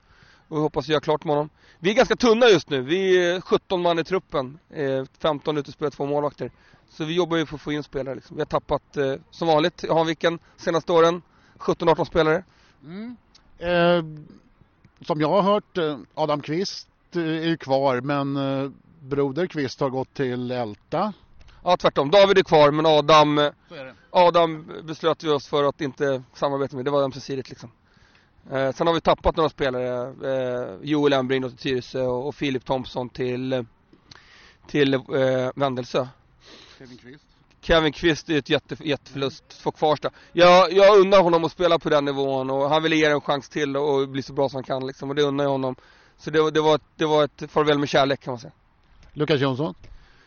Och 0.48 0.56
vi 0.56 0.60
hoppas 0.60 0.88
göra 0.88 1.00
klart 1.00 1.24
med 1.24 1.34
honom. 1.34 1.50
Vi 1.78 1.90
är 1.90 1.94
ganska 1.94 2.16
tunna 2.16 2.46
just 2.46 2.70
nu. 2.70 2.82
Vi 2.82 3.26
är 3.26 3.40
17 3.40 3.82
man 3.82 3.98
i 3.98 4.04
truppen. 4.04 4.58
Eh, 4.70 5.04
15 5.18 5.58
utespelare, 5.58 5.90
två 5.90 6.06
målvakter. 6.06 6.50
Så 6.90 7.04
vi 7.04 7.14
jobbar 7.14 7.36
ju 7.36 7.46
för 7.46 7.54
att 7.54 7.62
få 7.62 7.72
in 7.72 7.82
spelare. 7.82 8.14
Liksom. 8.14 8.36
Vi 8.36 8.40
har 8.40 8.46
tappat, 8.46 8.96
eh, 8.96 9.14
som 9.30 9.48
vanligt, 9.48 9.84
i 9.84 9.88
Hanviken 9.88 10.38
senaste 10.56 10.92
åren, 10.92 11.22
17-18 11.58 12.04
spelare. 12.04 12.44
Mm. 12.84 13.16
Eh, 13.58 14.04
som 15.06 15.20
jag 15.20 15.28
har 15.28 15.42
hört, 15.42 15.78
eh, 15.78 15.98
Adam 16.14 16.40
Kvist 16.40 16.88
eh, 17.16 17.22
är 17.22 17.48
ju 17.48 17.56
kvar 17.56 18.00
men 18.00 18.36
eh, 18.36 18.70
Broder 19.00 19.46
Kvist 19.46 19.80
har 19.80 19.90
gått 19.90 20.14
till 20.14 20.50
Älta. 20.50 21.12
Ja, 21.64 21.76
tvärtom. 21.76 22.10
David 22.10 22.38
är 22.38 22.42
kvar, 22.42 22.70
men 22.70 22.86
Adam, 22.86 23.50
Adam 24.10 24.72
beslöt 24.82 25.24
vi 25.24 25.28
oss 25.28 25.48
för 25.48 25.64
att 25.64 25.80
inte 25.80 26.22
samarbeta 26.34 26.76
med. 26.76 26.84
Det 26.84 26.90
var 26.90 27.02
ömsesidigt 27.02 27.48
liksom. 27.48 27.70
Eh, 28.50 28.72
sen 28.72 28.86
har 28.86 28.94
vi 28.94 29.00
tappat 29.00 29.36
några 29.36 29.50
spelare. 29.50 30.14
Eh, 30.32 30.76
Joel 30.82 31.12
Embring 31.12 31.42
till 31.42 31.56
Tyresö 31.56 32.02
och, 32.02 32.28
och 32.28 32.34
Filip 32.34 32.64
Thompson 32.64 33.08
till, 33.08 33.64
till 34.66 34.94
eh, 34.94 35.00
Vändelsö. 35.54 36.06
Kevin 36.78 36.98
Kvist. 36.98 37.24
Kevin 37.60 37.92
Kvist 37.92 38.30
är 38.30 38.38
ett 38.38 38.50
jätte, 38.50 38.76
jätteförlust 38.80 39.52
för 39.52 39.70
Kvarsta. 39.70 40.10
Jag, 40.32 40.72
jag 40.72 40.98
undrar 40.98 41.22
honom 41.22 41.44
att 41.44 41.52
spela 41.52 41.78
på 41.78 41.88
den 41.88 42.04
nivån 42.04 42.50
och 42.50 42.68
han 42.68 42.82
vill 42.82 42.92
ge 42.92 43.04
en 43.04 43.20
chans 43.20 43.48
till 43.48 43.76
och 43.76 44.08
bli 44.08 44.22
så 44.22 44.32
bra 44.32 44.48
som 44.48 44.56
han 44.56 44.64
kan 44.64 44.86
liksom. 44.86 45.10
Och 45.10 45.16
det 45.16 45.22
undrar 45.22 45.44
jag 45.44 45.52
honom. 45.52 45.76
Så 46.18 46.30
det, 46.30 46.50
det, 46.50 46.60
var, 46.60 46.80
det 46.96 47.06
var 47.06 47.24
ett 47.24 47.42
farväl 47.48 47.78
med 47.78 47.88
kärlek 47.88 48.20
kan 48.20 48.32
man 48.32 48.40
säga. 48.40 48.52
Lukas 49.12 49.40
Jonsson? 49.40 49.74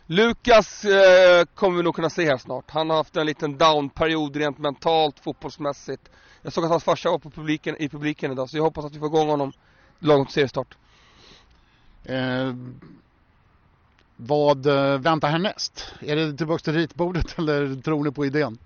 Lukas 0.06 0.84
eh, 0.84 1.44
kommer 1.54 1.76
vi 1.76 1.82
nog 1.82 1.94
kunna 1.94 2.10
se 2.10 2.26
här 2.26 2.36
snart. 2.36 2.70
Han 2.70 2.90
har 2.90 2.96
haft 2.96 3.16
en 3.16 3.26
liten 3.26 3.58
downperiod 3.58 4.36
rent 4.36 4.58
mentalt, 4.58 5.20
fotbollsmässigt. 5.20 6.10
Jag 6.42 6.52
såg 6.52 6.64
att 6.64 6.70
hans 6.70 6.84
farsa 6.84 7.10
var 7.10 7.18
på 7.18 7.30
publiken, 7.30 7.76
i 7.82 7.88
publiken 7.88 8.32
idag 8.32 8.50
så 8.50 8.56
jag 8.56 8.62
hoppas 8.62 8.84
att 8.84 8.94
vi 8.94 8.98
får 8.98 9.08
igång 9.08 9.28
honom 9.28 9.52
lagom 9.98 10.26
till 10.26 10.34
seriestart. 10.34 10.76
Eh, 12.04 12.54
vad 14.16 14.66
eh, 14.66 14.98
väntar 14.98 15.28
härnäst? 15.28 15.94
Är 16.00 16.16
det 16.16 16.36
tillbaka 16.36 16.62
till 16.62 16.72
ritbordet 16.74 17.34
eller 17.38 17.82
tror 17.82 18.04
ni 18.04 18.10
på 18.10 18.26
idén? 18.26 18.58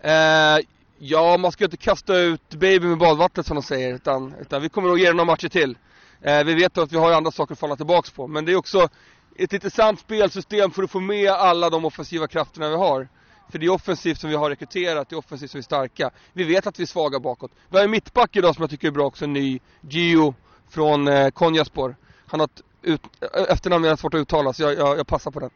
Eh, 0.00 0.58
ja, 0.98 1.36
man 1.38 1.52
ska 1.52 1.64
inte 1.64 1.76
kasta 1.76 2.16
ut 2.16 2.54
baby 2.54 2.86
med 2.86 2.98
badvattnet 2.98 3.46
som 3.46 3.54
de 3.56 3.62
säger 3.62 3.94
utan, 3.94 4.34
utan 4.40 4.62
vi 4.62 4.68
kommer 4.68 4.88
nog 4.88 4.98
ge 4.98 5.12
några 5.12 5.24
matcher 5.24 5.48
till. 5.48 5.76
Eh, 6.20 6.44
vi 6.44 6.54
vet 6.54 6.78
att 6.78 6.92
vi 6.92 6.96
har 6.96 7.12
andra 7.12 7.30
saker 7.30 7.52
att 7.52 7.58
falla 7.58 7.76
tillbaka 7.76 8.10
på 8.14 8.26
men 8.26 8.44
det 8.44 8.52
är 8.52 8.56
också 8.56 8.88
ett 9.36 9.52
intressant 9.52 10.00
spelsystem 10.00 10.70
för 10.70 10.82
att 10.82 10.90
få 10.90 11.00
med 11.00 11.30
alla 11.30 11.70
de 11.70 11.84
offensiva 11.84 12.26
krafterna 12.26 12.68
vi 12.68 12.76
har. 12.76 13.08
För 13.50 13.58
det 13.58 13.66
är 13.66 13.70
offensivt 13.70 14.20
som 14.20 14.30
vi 14.30 14.36
har 14.36 14.50
rekryterat, 14.50 15.08
det 15.08 15.14
är 15.14 15.18
offensivt 15.18 15.50
som 15.50 15.58
vi 15.58 15.60
är 15.60 15.64
starka. 15.64 16.10
Vi 16.32 16.44
vet 16.44 16.66
att 16.66 16.78
vi 16.78 16.82
är 16.82 16.86
svaga 16.86 17.20
bakåt. 17.20 17.50
Vi 17.68 17.76
har 17.76 17.84
en 17.84 17.90
mittback 17.90 18.36
idag 18.36 18.54
som 18.54 18.62
jag 18.62 18.70
tycker 18.70 18.88
är 18.88 18.92
bra 18.92 19.06
också, 19.06 19.24
en 19.24 19.32
ny, 19.32 19.60
Gio 19.80 20.34
från 20.68 21.08
eh, 21.08 21.30
Konjaspor. 21.30 21.96
Han 22.26 22.40
har 22.40 22.44
ett 22.44 22.62
ut, 22.82 23.00
eh, 23.20 23.42
efternamn 23.52 23.84
är 23.84 23.96
svårt 23.96 24.14
att 24.14 24.18
uttala 24.18 24.52
så 24.52 24.62
jag, 24.62 24.74
jag, 24.78 24.98
jag, 24.98 25.06
passar 25.06 25.30
på 25.30 25.40
den. 25.40 25.50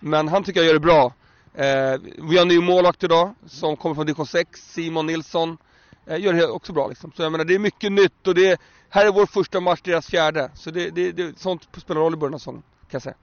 Men 0.00 0.28
han 0.28 0.44
tycker 0.44 0.60
jag 0.60 0.66
gör 0.66 0.74
det 0.74 0.80
bra. 0.80 1.12
Eh, 1.54 2.00
vi 2.28 2.36
har 2.36 2.42
en 2.42 2.48
ny 2.48 2.60
målvakt 2.60 3.04
idag 3.04 3.34
som 3.46 3.76
kommer 3.76 3.94
från 3.94 4.06
division 4.06 4.26
6, 4.26 4.60
Simon 4.60 5.06
Nilsson. 5.06 5.58
Eh, 6.06 6.20
gör 6.20 6.32
det 6.32 6.46
också 6.46 6.72
bra 6.72 6.88
liksom. 6.88 7.12
Så 7.16 7.22
jag 7.22 7.32
menar 7.32 7.44
det 7.44 7.54
är 7.54 7.58
mycket 7.58 7.92
nytt 7.92 8.26
och 8.26 8.34
det 8.34 8.60
här 8.88 9.06
är 9.06 9.12
vår 9.12 9.26
första 9.26 9.60
match, 9.60 9.80
deras 9.84 10.06
fjärde. 10.06 10.50
Så 10.54 10.70
det, 10.70 10.90
det, 10.90 11.12
det, 11.12 11.38
sånt 11.38 11.68
spelar 11.76 12.00
roll 12.00 12.14
i 12.14 12.16
början 12.16 12.34
av 12.34 12.38
säsongen, 12.38 12.62
kan 12.62 12.88
jag 12.90 13.02
säga. 13.02 13.16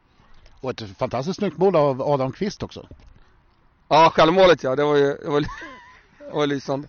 Och 0.61 0.69
ett 0.69 0.97
fantastiskt 0.97 1.39
snyggt 1.39 1.57
mål 1.57 1.75
av 1.75 2.01
Adam 2.01 2.31
Kvist 2.31 2.63
också. 2.63 2.87
Ja, 3.87 4.11
självmålet 4.15 4.63
ja. 4.63 4.75
Det 4.75 4.83
var 4.83 4.95
ju 4.95 5.15
det 5.15 5.29
var, 5.29 5.41
det 6.19 6.33
var 6.33 6.47
lysande. 6.47 6.87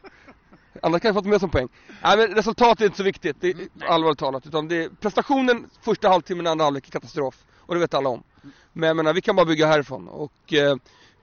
Annars 0.83 1.03
kan 1.03 1.09
jag 1.09 1.15
fått 1.15 1.27
med 1.27 1.41
som 1.41 1.51
poäng. 1.51 1.69
Nej, 2.03 2.17
men 2.17 2.27
resultatet 2.29 2.81
är 2.81 2.85
inte 2.85 2.97
så 2.97 3.03
viktigt, 3.03 3.37
det 3.41 3.49
är 3.49 3.57
allvarligt 3.89 4.19
talat. 4.19 4.47
Utan 4.47 4.69
det 4.69 4.85
är 4.85 4.89
prestationen 4.89 5.71
första 5.81 6.09
halvtimmen, 6.09 6.47
andra 6.47 6.65
halvlek 6.65 6.87
är 6.87 6.91
katastrof. 6.91 7.45
Och 7.57 7.75
det 7.75 7.81
vet 7.81 7.95
alla 7.95 8.09
om. 8.09 8.23
Men 8.73 8.87
jag 8.87 8.97
menar, 8.97 9.15
vi 9.15 9.21
kan 9.21 9.37
bara 9.37 9.47
bygga 9.47 9.67
härifrån. 9.67 10.09
Och 10.09 10.53
eh, 10.53 10.77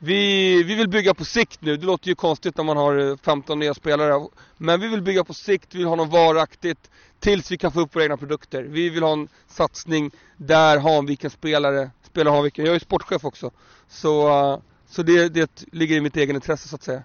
vi, 0.04 0.64
vi 0.64 0.76
vill 0.76 0.90
bygga 0.90 1.14
på 1.14 1.26
sikt 1.26 1.62
nu. 1.62 1.78
Det 1.78 1.86
låter 1.86 2.08
ju 2.08 2.16
konstigt 2.16 2.58
när 2.58 2.64
man 2.64 2.78
har 2.78 3.10
eh, 3.10 3.18
15 3.18 3.60
nya 3.60 3.74
spelare. 3.74 4.28
Men 4.58 4.80
vi 4.80 4.88
vill 4.88 5.02
bygga 5.02 5.24
på 5.24 5.34
sikt, 5.34 5.76
vi 5.76 5.78
vill 5.78 5.88
ha 5.88 5.96
något 5.96 6.12
varaktigt. 6.12 6.90
Tills 7.20 7.52
vi 7.52 7.58
kan 7.58 7.72
få 7.72 7.82
upp 7.82 7.96
våra 7.96 8.04
egna 8.04 8.18
produkter. 8.18 8.64
Vi 8.64 8.90
vill 8.90 9.04
ha 9.04 9.14
en 9.14 9.28
satsning 9.48 10.12
där 10.38 10.78
Hanviken 10.78 11.30
spelare 11.30 11.92
spelar 12.04 12.32
Hanviken. 12.32 12.66
Jag 12.66 12.76
är 12.76 12.80
sportchef 12.80 13.26
också. 13.26 13.52
Så, 13.90 14.30
eh, 14.30 14.60
så 14.90 15.04
det, 15.04 15.30
det 15.30 15.64
ligger 15.72 15.96
i 15.96 16.02
mitt 16.02 16.18
egen 16.18 16.36
intresse 16.36 16.68
så 16.68 16.76
att 16.76 16.84
säga. 16.84 17.04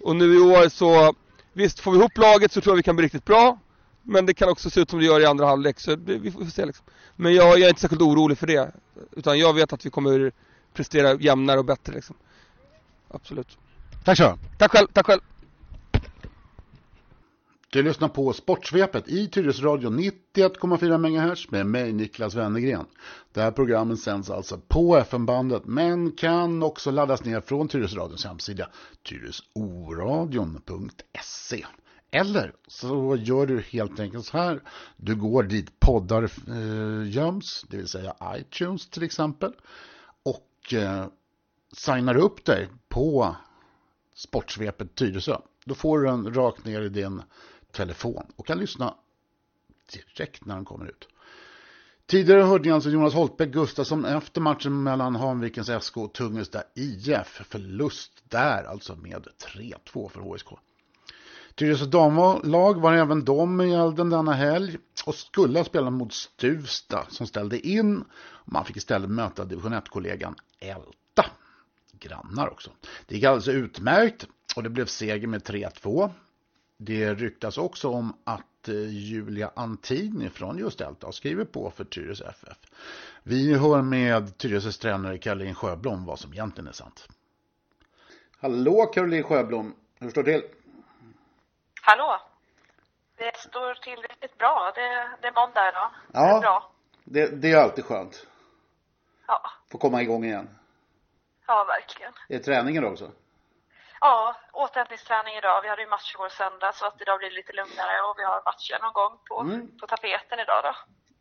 Och 0.00 0.16
nu 0.16 0.34
i 0.34 0.38
år 0.38 0.68
så, 0.68 1.14
visst 1.52 1.80
får 1.80 1.92
vi 1.92 1.98
ihop 1.98 2.18
laget 2.18 2.52
så 2.52 2.60
tror 2.60 2.72
jag 2.72 2.76
vi 2.76 2.82
kan 2.82 2.96
bli 2.96 3.04
riktigt 3.04 3.24
bra. 3.24 3.58
Men 4.02 4.26
det 4.26 4.34
kan 4.34 4.48
också 4.48 4.70
se 4.70 4.80
ut 4.80 4.90
som 4.90 4.98
det 4.98 5.04
gör 5.04 5.20
i 5.20 5.26
andra 5.26 5.46
halvlek 5.46 5.80
så 5.80 5.96
det, 5.96 6.18
vi 6.18 6.30
får 6.30 6.44
se 6.44 6.64
liksom. 6.64 6.84
Men 7.16 7.34
jag, 7.34 7.48
jag, 7.48 7.62
är 7.62 7.68
inte 7.68 7.80
särskilt 7.80 8.02
orolig 8.02 8.38
för 8.38 8.46
det. 8.46 8.72
Utan 9.12 9.38
jag 9.38 9.54
vet 9.54 9.72
att 9.72 9.86
vi 9.86 9.90
kommer 9.90 10.32
prestera 10.74 11.14
jämnare 11.14 11.58
och 11.58 11.64
bättre 11.64 11.92
liksom. 11.92 12.16
Absolut. 13.14 13.58
Tack 14.04 14.18
så 14.18 14.38
Tack 14.58 14.72
själv, 14.72 14.86
tack 14.92 15.06
själv. 15.06 15.20
Du 17.70 17.82
lyssnar 17.82 18.08
på 18.08 18.32
Sportsvepet 18.32 19.08
i 19.08 19.28
Tyresöradion 19.28 20.00
91,4 20.00 20.98
MHz 20.98 21.50
med 21.50 21.66
mig 21.66 21.92
Niklas 21.92 22.34
Wennergren. 22.34 22.86
Det 23.32 23.40
här 23.40 23.50
programmet 23.50 24.00
sänds 24.00 24.30
alltså 24.30 24.60
på 24.68 24.96
FM-bandet 24.96 25.62
men 25.64 26.12
kan 26.12 26.62
också 26.62 26.90
laddas 26.90 27.24
ner 27.24 27.40
från 27.40 27.68
Tyresöradions 27.68 28.24
hemsida 28.24 28.70
tyresoradion.se. 29.02 31.66
Eller 32.10 32.52
så 32.66 33.16
gör 33.16 33.46
du 33.46 33.60
helt 33.60 34.00
enkelt 34.00 34.26
så 34.26 34.38
här. 34.38 34.62
Du 34.96 35.14
går 35.14 35.42
dit 35.42 35.80
poddar 35.80 36.30
eh, 36.48 37.10
göms, 37.10 37.64
det 37.68 37.76
vill 37.76 37.88
säga 37.88 38.14
iTunes 38.36 38.90
till 38.90 39.02
exempel. 39.02 39.52
Och 40.22 40.74
eh, 40.74 41.06
signar 41.76 42.16
upp 42.16 42.44
dig 42.44 42.68
på 42.88 43.36
Sportsvepet 44.14 44.94
Tyresö. 44.94 45.36
Då 45.64 45.74
får 45.74 45.98
du 45.98 46.06
den 46.06 46.34
rakt 46.34 46.64
ner 46.64 46.80
i 46.80 46.88
din 46.88 47.22
telefon 47.72 48.32
och 48.36 48.46
kan 48.46 48.58
lyssna 48.58 48.94
direkt 49.92 50.44
när 50.44 50.54
den 50.54 50.64
kommer 50.64 50.86
ut. 50.86 51.08
Tidigare 52.06 52.42
hörde 52.42 52.64
ni 52.64 52.70
alltså 52.70 52.90
Jonas 52.90 53.14
Holtbäck 53.14 53.50
Gustafsson 53.50 54.04
efter 54.04 54.40
matchen 54.40 54.82
mellan 54.82 55.16
Hanvikens 55.16 55.84
SK 55.84 55.96
och 55.96 56.12
Tungelsta 56.12 56.62
IF. 56.74 57.42
Förlust 57.48 58.12
där 58.24 58.64
alltså 58.64 58.96
med 58.96 59.26
3-2 59.56 60.08
för 60.08 60.20
HSK. 60.20 60.48
Tyresö 61.54 61.84
damlag 61.84 62.80
var 62.80 62.92
även 62.92 63.24
de 63.24 63.60
i 63.60 63.74
elden 63.74 64.10
denna 64.10 64.32
helg 64.32 64.78
och 65.06 65.14
skulle 65.14 65.58
ha 65.58 65.64
spelat 65.64 65.92
mot 65.92 66.12
Stuvsta 66.12 67.06
som 67.08 67.26
ställde 67.26 67.66
in. 67.66 68.04
Man 68.44 68.64
fick 68.64 68.76
istället 68.76 69.10
möta 69.10 69.44
division 69.44 69.74
1-kollegan 69.74 70.34
Älta. 70.60 71.26
Grannar 71.98 72.48
också. 72.48 72.70
Det 73.06 73.14
gick 73.14 73.24
alldeles 73.24 73.48
utmärkt 73.48 74.26
och 74.56 74.62
det 74.62 74.70
blev 74.70 74.86
seger 74.86 75.26
med 75.26 75.42
3-2. 75.42 76.10
Det 76.76 77.14
ryktas 77.14 77.58
också 77.58 77.88
om 77.88 78.16
att 78.24 78.68
eh, 78.68 78.74
Julia 78.74 79.50
Antini 79.56 80.30
från 80.30 80.58
just 80.58 80.80
Älta 80.80 81.06
har 81.06 81.12
skrivit 81.12 81.52
på 81.52 81.70
för 81.70 81.84
Tyresö 81.84 82.28
FF. 82.28 82.58
Vi 83.22 83.54
hör 83.54 83.82
med 83.82 84.38
Tyresös 84.38 84.78
tränare 84.78 85.18
Caroline 85.18 85.54
Sjöblom 85.54 86.04
vad 86.04 86.18
som 86.18 86.32
egentligen 86.32 86.68
är 86.68 86.72
sant. 86.72 87.08
Hallå 88.40 88.86
Caroline 88.86 89.22
Sjöblom, 89.22 89.74
hur 89.98 90.10
står 90.10 90.22
det 90.22 90.40
till? 90.40 90.50
Hallå! 91.82 92.20
Det 93.16 93.36
står 93.36 93.74
till 93.74 94.02
riktigt 94.02 94.38
bra. 94.38 94.72
Det, 94.74 95.08
det 95.22 95.28
är 95.28 95.32
måndag 95.32 95.68
idag. 95.68 95.90
Ja, 96.12 96.20
det 96.20 96.36
är 96.36 96.40
bra. 96.40 96.70
Det, 97.04 97.42
det 97.42 97.52
är 97.52 97.56
alltid 97.56 97.84
skönt. 97.84 98.26
Ja. 99.26 99.50
Få 99.70 99.78
komma 99.78 100.02
igång 100.02 100.24
igen. 100.24 100.48
Ja, 101.46 101.64
verkligen. 101.64 102.12
Är 102.28 102.38
det 102.38 102.44
träningen 102.44 102.84
också? 102.84 103.10
Ja, 104.00 104.36
återhämtningsträning 104.52 105.34
idag. 105.34 105.62
Vi 105.62 105.68
hade 105.68 105.82
ju 105.82 105.88
match 105.88 106.14
igår 106.14 106.28
söndag 106.28 106.72
så 106.74 106.86
att 106.86 107.02
idag 107.02 107.18
blir 107.18 107.30
det 107.30 107.36
lite 107.36 107.52
lugnare 107.52 108.00
och 108.08 108.18
vi 108.18 108.24
har 108.24 108.42
matchen 108.44 108.78
någon 108.82 108.92
gång 108.92 109.18
på, 109.28 109.40
mm. 109.40 109.78
på 109.78 109.86
tapeten 109.86 110.38
idag 110.40 110.60
då. 110.64 110.74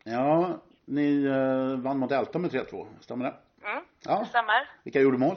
Ja, 0.04 0.50
ni 0.86 1.26
eh, 1.26 1.84
vann 1.84 1.98
mot 1.98 2.12
Älta 2.12 2.40
med 2.40 2.52
3-2, 2.52 2.88
stämmer 3.02 3.26
det? 3.26 3.36
Mm, 3.68 3.84
ja. 4.04 4.20
det 4.20 4.26
stämmer. 4.26 4.70
Vilka 4.84 5.00
gjorde 5.00 5.18
mål? 5.18 5.36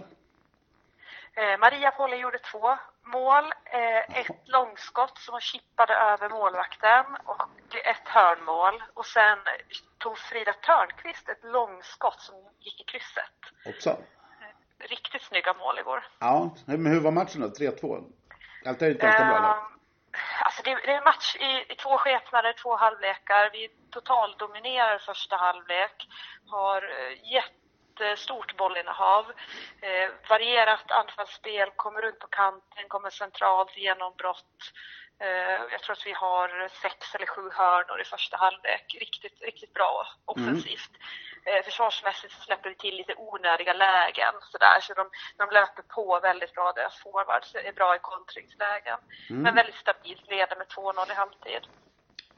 Eh, 1.33 1.59
Maria 1.59 1.91
Polle 1.91 2.17
gjorde 2.17 2.39
två 2.39 2.79
mål. 3.03 3.45
Eh, 3.65 4.19
ett 4.21 4.41
långskott 4.45 5.19
som 5.19 5.33
hon 5.33 5.41
chippade 5.41 5.95
över 5.95 6.29
målvakten 6.29 7.05
och 7.25 7.77
ett 7.85 8.09
hörnmål. 8.09 8.83
Och 8.95 9.07
sen 9.07 9.39
tog 9.99 10.19
Frida 10.19 10.53
Törnqvist 10.53 11.29
ett 11.29 11.45
långskott 11.45 12.21
som 12.21 12.35
gick 12.59 12.81
i 12.81 12.85
krysset. 12.85 13.39
Också? 13.67 13.97
Riktigt 14.79 15.23
snygga 15.23 15.55
mål 15.55 15.79
igår. 15.79 16.05
Ja, 16.19 16.55
men 16.67 16.87
hur 16.87 17.01
var 17.01 17.11
matchen 17.11 17.41
då? 17.41 17.47
3-2? 17.47 18.05
Allt 18.67 18.83
är 18.83 18.91
ganska 18.91 19.23
uh, 19.23 19.29
bra 19.29 19.41
lag. 19.41 19.57
Ehm, 19.57 19.79
alltså 20.45 20.63
det, 20.63 20.75
det 20.75 20.93
är 20.93 20.99
en 20.99 21.05
match 21.05 21.37
i, 21.37 21.73
i, 21.73 21.75
två 21.77 21.99
skepnader, 21.99 22.53
två 22.63 22.77
halvlekar. 22.77 23.51
Vi 23.53 23.69
totaldominerar 23.91 24.99
första 24.99 25.37
halvlek. 25.37 26.09
Har 26.47 26.85
uh, 26.85 27.33
jättestort 27.37 28.57
bollinnehav. 28.57 29.25
Eh, 29.81 30.11
varierat 30.29 30.91
anfallsspel, 30.91 31.71
kommer 31.77 32.03
runt 32.03 32.19
på 32.19 32.27
kanten, 32.27 32.85
kommer 32.89 33.11
centralt, 33.11 33.77
genombrott. 33.77 34.73
Eh, 35.21 35.61
jag 35.73 35.81
tror 35.83 35.93
att 35.93 36.07
vi 36.07 36.13
har 36.13 36.69
sex 36.69 37.15
eller 37.15 37.27
sju 37.27 37.51
hörnor 37.53 38.01
i 38.01 38.05
första 38.05 38.37
halvlek. 38.37 38.97
Riktigt, 39.01 39.43
riktigt 39.43 39.75
bra 39.75 40.07
offensivt. 40.25 40.91
Mm. 40.91 41.03
Försvarsmässigt 41.65 42.33
så 42.33 42.41
släpper 42.41 42.69
vi 42.69 42.75
till 42.75 42.97
lite 42.97 43.15
onödiga 43.15 43.73
lägen 43.73 44.35
sådär. 44.43 44.81
Så 44.81 44.95
de, 44.95 45.11
de 45.37 45.51
löper 45.51 45.83
på 45.83 46.21
väldigt 46.21 46.55
bra. 46.55 46.73
Deras 46.73 46.99
forwards 46.99 47.55
är 47.55 47.73
bra 47.73 47.97
i 47.97 47.99
kontringslägen. 47.99 48.99
Mm. 49.31 49.43
Men 49.43 49.55
väldigt 49.55 49.75
stabilt, 49.75 50.31
leder 50.31 50.57
med 50.57 50.67
2-0 50.67 51.11
i 51.11 51.15
halvtid. 51.15 51.67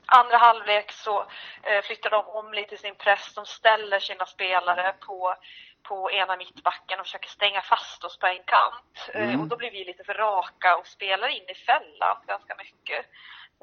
Andra 0.06 0.36
halvlek 0.36 0.92
så 0.92 1.26
eh, 1.62 1.82
flyttar 1.82 2.10
de 2.10 2.26
om 2.26 2.52
lite 2.52 2.76
sin 2.76 2.94
press. 2.94 3.34
De 3.34 3.46
ställer 3.46 3.98
sina 3.98 4.26
spelare 4.26 4.94
på 5.00 5.36
på 5.82 6.10
ena 6.10 6.36
mittbacken 6.36 7.00
och 7.00 7.06
försöker 7.06 7.28
stänga 7.28 7.60
fast 7.60 8.04
oss 8.04 8.18
på 8.18 8.26
en 8.26 8.42
kant. 8.44 9.10
Eh, 9.14 9.28
mm. 9.28 9.40
och 9.40 9.48
då 9.48 9.56
blir 9.56 9.70
vi 9.70 9.84
lite 9.84 10.04
för 10.04 10.14
raka 10.14 10.76
och 10.76 10.86
spelar 10.86 11.28
in 11.28 11.48
i 11.48 11.54
fällan 11.54 12.16
ganska 12.26 12.54
mycket. 12.54 13.06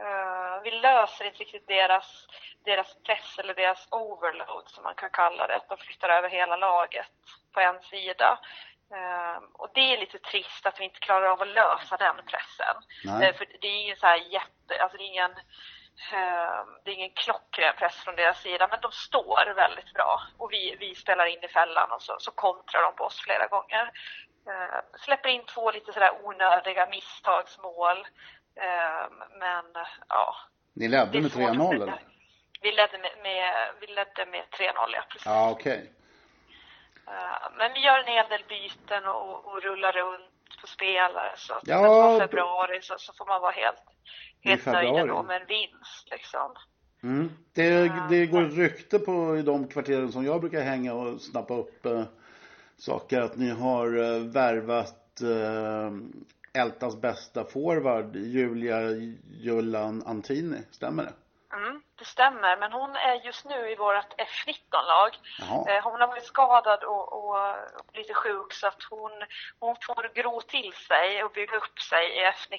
Uh, 0.01 0.63
vi 0.63 0.71
löser 0.71 1.25
inte 1.25 1.39
riktigt 1.39 1.67
deras, 1.67 2.27
deras 2.65 2.95
press 3.03 3.39
eller 3.39 3.53
deras 3.53 3.87
overload 3.91 4.67
som 4.67 4.83
man 4.83 4.95
kan 4.95 5.09
kalla 5.09 5.47
det. 5.47 5.55
Att 5.55 5.69
de 5.69 5.77
flyttar 5.77 6.09
över 6.09 6.29
hela 6.29 6.55
laget 6.55 7.11
på 7.53 7.59
en 7.59 7.81
sida. 7.81 8.39
Uh, 8.91 9.43
och 9.53 9.69
det 9.73 9.93
är 9.93 9.97
lite 9.97 10.19
trist 10.19 10.65
att 10.65 10.79
vi 10.79 10.83
inte 10.83 10.99
klarar 10.99 11.25
av 11.25 11.41
att 11.41 11.47
lösa 11.47 11.97
den 11.97 12.15
pressen. 12.15 12.75
Uh, 13.05 13.37
för 13.37 13.47
det 13.61 13.67
är 13.67 13.81
ingen 13.83 13.97
så 13.97 14.05
här 14.05 14.17
jätte, 14.17 14.83
alltså 14.83 14.97
det 14.97 15.03
är 15.03 15.13
ingen 15.13 15.35
det 16.83 16.91
är 16.91 16.95
ingen 16.95 17.13
klockren 17.15 17.75
press 17.77 17.95
från 17.95 18.15
deras 18.15 18.41
sida, 18.41 18.67
men 18.71 18.79
de 18.81 18.91
står 18.91 19.53
väldigt 19.55 19.93
bra. 19.93 20.21
Och 20.37 20.51
vi, 20.51 20.75
vi 20.79 20.95
spelar 20.95 21.25
in 21.25 21.43
i 21.43 21.47
fällan 21.47 21.91
och 21.91 22.01
så, 22.01 22.15
så 22.19 22.31
kontrar 22.31 22.81
de 22.81 22.95
på 22.95 23.03
oss 23.03 23.21
flera 23.21 23.47
gånger. 23.47 23.91
Släpper 24.99 25.29
in 25.29 25.45
två 25.45 25.71
lite 25.71 25.93
sådär 25.93 26.11
onödiga 26.23 26.85
misstagsmål. 26.85 28.07
Ehm, 28.55 29.17
men 29.39 29.65
ja. 30.09 30.35
Ni 30.73 30.87
ledde 30.87 31.21
med 31.21 31.31
3-0 31.31 31.75
eller? 31.75 31.99
Vi 32.61 32.71
ledde 32.71 32.97
med, 32.97 33.11
med, 33.23 33.53
vi 33.81 33.87
ledde 33.87 34.25
med 34.31 34.41
3-0, 34.41 34.93
ja 34.93 35.03
precis. 35.09 35.25
Ja, 35.25 35.51
okej. 35.51 35.77
Okay. 35.77 35.89
Men 37.57 37.73
vi 37.73 37.79
gör 37.79 37.99
en 37.99 38.13
hel 38.13 38.29
del 38.29 38.43
byten 38.49 39.05
och, 39.05 39.45
och 39.45 39.63
rullar 39.63 39.91
runt 39.91 40.61
på 40.61 40.67
spelare. 40.67 41.31
Så 41.35 41.53
att 41.53 41.67
ja, 41.67 42.17
februari 42.19 42.81
så, 42.81 42.95
så 42.97 43.13
får 43.13 43.25
man 43.25 43.41
vara 43.41 43.51
helt 43.51 43.83
helt 44.45 44.65
nöjd 44.65 44.95
ändå 44.95 45.23
med 45.23 45.41
en 45.41 45.47
vinst 45.47 46.07
liksom. 46.11 46.51
Mm. 47.03 47.31
Det, 47.53 47.91
det 48.09 48.25
går 48.25 48.45
ett 48.45 48.57
rykte 48.57 48.99
på 48.99 49.37
i 49.37 49.41
de 49.41 49.67
kvarteren 49.67 50.11
som 50.11 50.25
jag 50.25 50.41
brukar 50.41 50.61
hänga 50.61 50.93
och 50.93 51.21
snappa 51.21 51.53
upp 51.53 51.85
eh, 51.85 52.03
saker 52.77 53.21
att 53.21 53.37
ni 53.37 53.49
har 53.49 53.87
eh, 53.97 54.19
värvat 54.19 55.21
eh, 55.21 55.91
Ältas 56.55 57.01
bästa 57.01 57.45
forward 57.45 58.15
Julia 58.15 58.79
Jullan 59.29 60.03
Antini, 60.05 60.57
stämmer 60.71 61.03
det? 61.03 61.13
Mm 61.53 61.81
det 61.99 62.05
stämmer, 62.05 62.57
men 62.57 62.71
hon 62.71 62.95
är 62.95 63.15
just 63.25 63.45
nu 63.45 63.71
i 63.71 63.75
vårt 63.75 64.13
F19-lag. 64.31 65.11
Eh, 65.69 65.83
hon 65.83 66.01
har 66.01 66.07
varit 66.07 66.25
skadad 66.25 66.83
och, 66.83 67.13
och, 67.13 67.29
och, 67.79 67.93
lite 67.93 68.13
sjuk 68.13 68.53
så 68.53 68.67
att 68.67 68.83
hon, 68.89 69.11
hon 69.59 69.75
får 69.85 70.11
gro 70.15 70.41
till 70.41 70.73
sig 70.73 71.23
och 71.23 71.31
bygga 71.31 71.57
upp 71.57 71.79
sig 71.79 72.03
i 72.17 72.19
F19. 72.37 72.55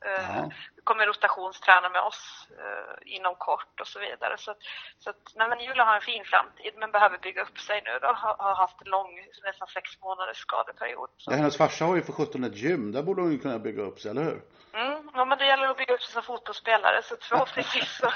Eh, 0.00 0.48
kommer 0.84 1.06
rotationsträna 1.06 1.88
med 1.88 2.02
oss 2.02 2.48
eh, 2.50 3.14
inom 3.16 3.34
kort 3.34 3.80
och 3.80 3.88
så 3.88 3.98
vidare. 3.98 4.34
Så, 4.38 4.54
så 4.98 5.10
att, 5.10 5.32
nej, 5.34 5.48
men 5.48 5.60
Julia 5.60 5.84
har 5.84 5.94
en 5.94 6.00
fin 6.00 6.24
framtid 6.24 6.72
men 6.76 6.90
behöver 6.90 7.18
bygga 7.18 7.42
upp 7.42 7.58
sig 7.58 7.82
nu 7.84 7.98
då. 8.02 8.06
Har, 8.06 8.36
har 8.38 8.54
haft 8.54 8.80
en 8.80 8.90
lång, 8.90 9.10
nästan 9.44 9.68
sex 9.68 10.00
månaders 10.00 10.36
skadeperiod. 10.36 11.10
Så. 11.16 11.30
Ja, 11.30 11.36
hennes 11.36 11.56
farsa 11.56 11.84
har 11.84 11.96
ju 11.96 12.02
för 12.02 12.12
17 12.12 12.44
ett 12.44 12.56
gym, 12.56 12.92
där 12.92 13.02
borde 13.02 13.22
hon 13.22 13.32
ju 13.32 13.38
kunna 13.38 13.58
bygga 13.58 13.82
upp 13.82 14.00
sig, 14.00 14.10
eller 14.10 14.24
hur? 14.24 14.40
Mm, 14.76 15.10
ja 15.14 15.24
men 15.24 15.38
det 15.38 15.46
gäller 15.46 15.68
att 15.68 15.76
bygga 15.76 15.94
upp 15.94 16.02
sig 16.02 16.12
som 16.12 16.22
fotbollsspelare 16.22 17.02
så 17.02 17.16
förhoppningsvis 17.20 17.96
så, 18.00 18.12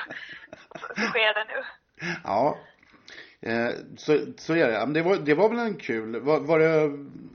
så 0.79 0.95
sker 0.95 1.35
det 1.35 1.45
nu. 1.49 1.65
Ja, 2.25 2.59
eh, 3.41 3.71
så, 3.97 4.19
så 4.39 4.55
är 4.55 4.69
det. 4.69 4.79
Men 4.79 4.93
det 4.93 5.03
var, 5.03 5.17
det 5.17 5.35
var 5.35 5.49
väl 5.49 5.59
en 5.59 5.79
kul, 5.79 6.21
var, 6.21 6.41
var, 6.41 6.59
det, 6.59 6.91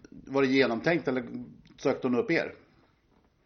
var 0.10 0.42
det 0.42 0.48
genomtänkt 0.48 1.08
eller 1.08 1.24
sökte 1.78 2.08
hon 2.08 2.20
upp 2.20 2.32
er? 2.32 2.54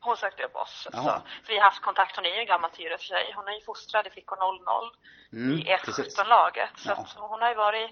Hon 0.02 0.18
sökte 0.18 0.44
upp 0.44 0.56
oss. 0.56 0.88
Så, 0.94 1.22
vi 1.48 1.58
har 1.58 1.64
haft 1.64 1.82
kontakt, 1.82 2.16
hon 2.16 2.26
är 2.26 2.30
ju 2.30 2.40
en 2.40 2.46
gammal 2.46 2.72
Tyresö-tjej. 2.72 3.34
Hon 3.36 3.48
är 3.48 3.54
ju 3.54 3.62
fostrad 3.62 4.08
i 4.08 4.10
Flickor 4.10 4.38
00 4.38 4.92
mm, 5.34 5.58
i 5.60 5.76
F17-laget. 5.76 6.70
Så, 6.76 6.90
ja. 6.90 7.06
så 7.06 7.20
hon 7.20 7.42
har 7.42 7.50
ju 7.50 7.56
varit 7.56 7.92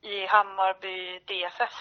i 0.00 0.26
Hammarby 0.26 1.18
DFF 1.18 1.74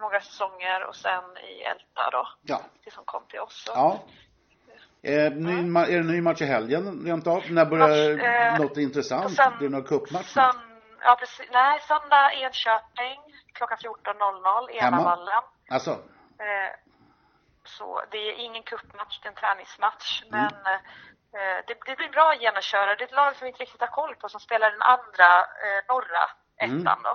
några 0.00 0.20
säsonger 0.20 0.84
och 0.88 0.96
sen 0.96 1.24
i 1.36 1.62
Älta 1.62 2.10
då. 2.12 2.28
Ja. 2.42 2.60
Tills 2.82 2.96
hon 2.96 3.04
kom 3.04 3.22
till 3.28 3.40
oss. 3.40 3.64
Så. 3.66 3.72
Ja. 3.74 4.04
Eh, 5.02 5.32
ny, 5.32 5.52
mm. 5.52 5.76
Är 5.76 5.96
det 5.96 6.02
ny 6.02 6.20
match 6.20 6.42
i 6.42 6.44
helgen 6.44 7.04
rent 7.06 7.26
av? 7.26 7.42
När 7.50 7.64
börjar 7.64 8.16
match, 8.16 8.24
eh, 8.24 8.58
något 8.58 8.76
intressant? 8.76 9.36
Blir 9.58 9.68
det 9.68 9.76
någon 9.76 9.84
cupmatch? 9.84 10.32
ja, 11.00 11.16
precis. 11.20 11.48
Nej, 11.52 11.80
söndag 11.80 12.32
Enköping 12.32 13.20
klockan 13.52 13.78
14.00, 13.78 14.70
Enavallen. 14.70 15.42
Alltså? 15.70 15.90
Eh, 15.90 16.70
så 17.64 18.02
det 18.10 18.18
är 18.18 18.32
ingen 18.32 18.62
cupmatch, 18.62 19.20
det 19.20 19.26
är 19.26 19.30
en 19.30 19.36
träningsmatch. 19.36 20.22
Mm. 20.22 20.30
Men 20.40 20.74
eh, 20.74 21.58
det, 21.66 21.74
det 21.86 21.96
blir 21.96 22.08
bra 22.08 22.34
genomköra. 22.40 22.94
Det 22.94 23.02
är 23.02 23.06
ett 23.06 23.20
lag 23.22 23.36
som 23.36 23.44
vi 23.44 23.48
inte 23.48 23.62
riktigt 23.62 23.80
har 23.80 23.88
koll 24.00 24.14
på 24.14 24.28
som 24.28 24.40
spelar 24.40 24.70
den 24.70 24.82
andra 24.82 25.30
eh, 25.64 25.80
norra 25.88 26.24
ettan 26.56 26.98
mm. 26.98 27.02
då. 27.08 27.14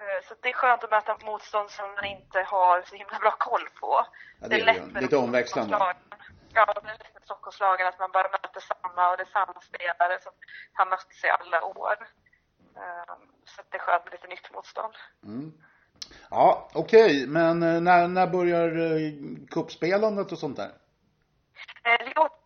Eh, 0.00 0.20
så 0.28 0.34
det 0.42 0.48
är 0.48 0.52
skönt 0.52 0.84
att 0.84 0.90
möta 0.90 1.16
motstånd 1.24 1.70
som 1.70 1.94
man 1.94 2.04
inte 2.04 2.38
har 2.42 2.82
så 2.82 2.94
himla 2.94 3.18
bra 3.18 3.34
koll 3.38 3.68
på. 3.80 4.06
Ja, 4.40 4.48
det, 4.48 4.48
det 4.48 4.60
är 4.60 4.64
lätt 4.64 4.86
med 4.92 5.02
Lite 5.02 5.16
omväxlande 5.16 5.94
ja, 6.54 6.80
det 6.82 6.88
är 6.88 6.92
lite 6.92 7.20
Stockholmslagen 7.24 7.86
att 7.86 7.98
man 7.98 8.10
bara 8.12 8.28
möter 8.28 8.60
samma 8.60 9.10
och 9.10 9.16
det 9.16 9.22
är 9.22 9.36
samma 9.38 9.60
spelare 9.60 10.18
som 10.22 10.32
har 10.72 10.86
mötts 10.86 11.24
i 11.24 11.28
alla 11.28 11.64
år. 11.64 11.96
Um, 12.74 13.20
så 13.44 13.62
det 13.70 13.76
är 13.76 13.80
skönt 13.80 14.04
med 14.04 14.12
lite 14.12 14.28
nytt 14.28 14.52
motstånd. 14.54 14.94
Mm. 15.24 15.52
Ja, 16.30 16.70
okej, 16.74 17.10
okay. 17.10 17.26
men 17.26 17.62
eh, 17.62 17.80
när, 17.80 18.08
när 18.08 18.26
börjar 18.26 18.68
uh, 18.78 19.12
kuppspelandet 19.50 20.32
och 20.32 20.38
sånt 20.38 20.56
där? 20.56 20.72
Eh, 21.84 22.00
vi 22.06 22.12
ordnar 22.16 22.40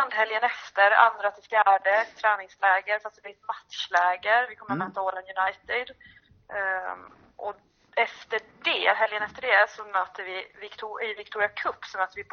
Åland 0.00 0.12
helgen 0.12 0.42
efter, 0.42 0.90
andra 0.90 1.30
till 1.30 1.44
fjärde, 1.44 2.06
träningsläger 2.20 2.98
fast 2.98 3.16
det 3.16 3.22
blir 3.22 3.32
ett 3.32 3.48
matchläger. 3.52 4.48
Vi 4.48 4.56
kommer 4.56 4.74
mm. 4.74 4.88
möta 4.88 5.02
Åland 5.02 5.26
United. 5.36 5.88
Um, 6.48 7.12
och 7.36 7.56
efter 7.96 8.40
det, 8.62 8.94
helgen 8.96 9.22
efter 9.22 9.42
det, 9.42 9.70
så 9.70 9.84
möter 9.84 10.22
vi 10.24 10.52
Victor, 10.60 11.02
i 11.04 11.14
Victoria 11.14 11.48
Cup 11.48 11.84
så 11.84 11.98
möter 11.98 12.16
vi 12.16 12.24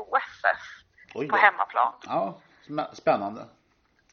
På 1.30 1.38
hemmaplan. 1.38 1.94
Ja, 2.06 2.40
spännande. 2.94 3.46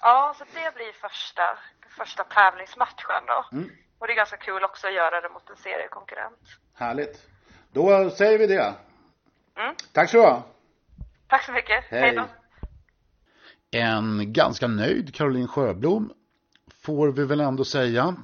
Ja, 0.01 0.35
så 0.39 0.45
det 0.45 0.75
blir 0.75 0.93
första, 0.93 1.43
första 1.89 2.25
tävlingsmatchen 2.25 3.27
då. 3.27 3.57
Mm. 3.57 3.71
Och 3.99 4.07
det 4.07 4.13
är 4.13 4.17
ganska 4.17 4.37
kul 4.37 4.65
också 4.65 4.87
att 4.87 4.95
göra 4.95 5.21
det 5.21 5.29
mot 5.29 5.51
en 5.51 5.57
seriekonkurrent. 5.57 6.41
Härligt. 6.75 7.29
Då 7.73 8.11
säger 8.11 8.39
vi 8.39 8.47
det. 8.47 8.75
Mm. 9.57 9.75
Tack 9.93 10.11
så 10.11 10.17
du. 10.17 10.43
Tack 11.29 11.45
så 11.45 11.53
mycket. 11.53 11.85
Hej. 11.91 12.01
Hej 12.01 12.15
då. 12.15 12.25
En 13.71 14.33
ganska 14.33 14.67
nöjd 14.67 15.15
Caroline 15.15 15.49
Sjöblom 15.49 16.13
får 16.83 17.09
vi 17.13 17.25
väl 17.25 17.41
ändå 17.41 17.65
säga. 17.65 18.15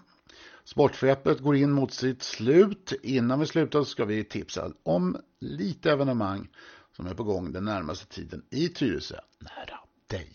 Sportsvepet 0.64 1.40
går 1.40 1.56
in 1.56 1.70
mot 1.70 1.92
sitt 1.92 2.22
slut. 2.22 2.92
Innan 3.02 3.40
vi 3.40 3.46
slutar 3.46 3.82
ska 3.82 4.04
vi 4.04 4.24
tipsa 4.24 4.72
om 4.82 5.16
lite 5.40 5.92
evenemang 5.92 6.48
som 6.96 7.06
är 7.06 7.14
på 7.14 7.22
gång 7.24 7.52
den 7.52 7.64
närmaste 7.64 8.06
tiden 8.06 8.42
i 8.50 8.68
Tyresö, 8.68 9.20
nära 9.38 9.78
dig. 10.06 10.32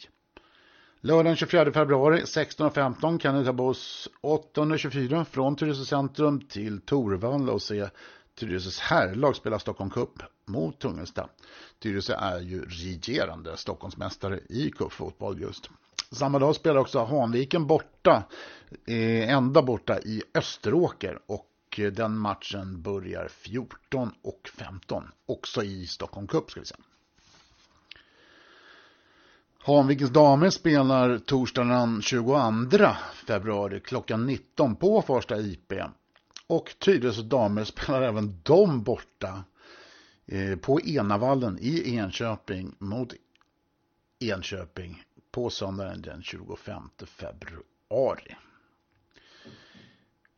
Lördagen 1.02 1.36
24 1.36 1.72
februari 1.72 2.22
16.15 2.22 3.20
kan 3.20 3.36
du 3.36 3.46
ta 3.46 3.54
buss 3.54 4.10
824 4.22 5.26
från 5.26 5.56
Tyresö 5.56 5.86
centrum 5.86 6.42
till 6.42 6.82
Torvalla 6.82 7.52
och 7.52 7.62
se 7.62 7.90
Tyresös 8.36 8.80
herrlag 8.80 9.36
spela 9.36 9.60
Stockholm 9.60 9.90
Cup 9.90 10.24
mot 10.46 10.80
Tungelsta. 10.80 11.30
Tyresö 11.80 12.14
är 12.14 12.40
ju 12.40 12.66
regerande 12.66 13.58
Stockholmsmästare 13.58 14.40
i 14.50 14.72
cupfotboll 14.72 15.42
just. 15.42 15.70
Samma 16.12 16.40
dag 16.40 16.56
spelar 16.56 16.80
också 16.80 17.04
Hanviken 17.04 17.68
borta, 17.68 18.24
eh, 18.88 19.30
ända 19.30 19.62
borta 19.62 20.00
i 20.00 20.24
Österåker 20.34 21.20
och 21.26 21.46
Eh, 21.80 21.92
den 21.92 22.18
matchen 22.18 22.82
börjar 22.82 23.28
14 23.28 24.12
och 24.22 24.50
15, 24.54 25.12
också 25.26 25.64
i 25.64 25.88
Stockholm 25.88 26.28
Cup 26.28 26.52
ska 26.52 26.60
vi 26.60 26.66
säga. 26.66 26.80
Hanvikens 29.60 30.12
damer 30.12 30.50
spelar 30.50 31.18
torsdagen 31.18 31.70
den 31.70 32.02
22 32.02 32.96
februari 33.28 33.80
klockan 33.80 34.26
19 34.26 34.76
på 34.76 35.02
Farsta 35.02 35.40
IP. 35.40 35.74
Och 36.48 36.76
Tyresö 36.80 37.22
damer 37.22 37.64
spelar 37.64 38.02
även 38.02 38.40
de 38.44 38.84
borta 38.84 39.44
eh, 40.26 40.56
på 40.56 40.82
Enavallen 40.82 41.58
i 41.62 41.96
Enköping 41.96 42.76
mot 42.80 43.14
Enköping 44.20 45.04
på 45.32 45.50
söndagen 45.50 46.02
den 46.02 46.24
25 46.24 46.90
februari. 47.06 48.36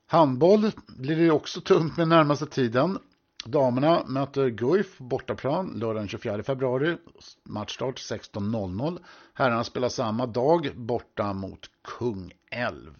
Handboll 0.09 0.71
blir 0.87 1.15
det 1.15 1.31
också 1.31 1.61
tungt 1.61 1.97
med 1.97 2.07
närmaste 2.07 2.45
tiden. 2.45 2.99
Damerna 3.45 4.03
möter 4.07 4.49
Guif 4.49 4.97
bortaplan 4.97 5.67
lördagen 5.67 5.95
den 5.95 6.07
24 6.07 6.43
februari. 6.43 6.97
Matchstart 7.43 7.99
16.00. 7.99 8.99
Herrarna 9.33 9.63
spelar 9.63 9.89
samma 9.89 10.25
dag 10.25 10.71
borta 10.75 11.33
mot 11.33 11.69
Kungälv. 11.83 12.93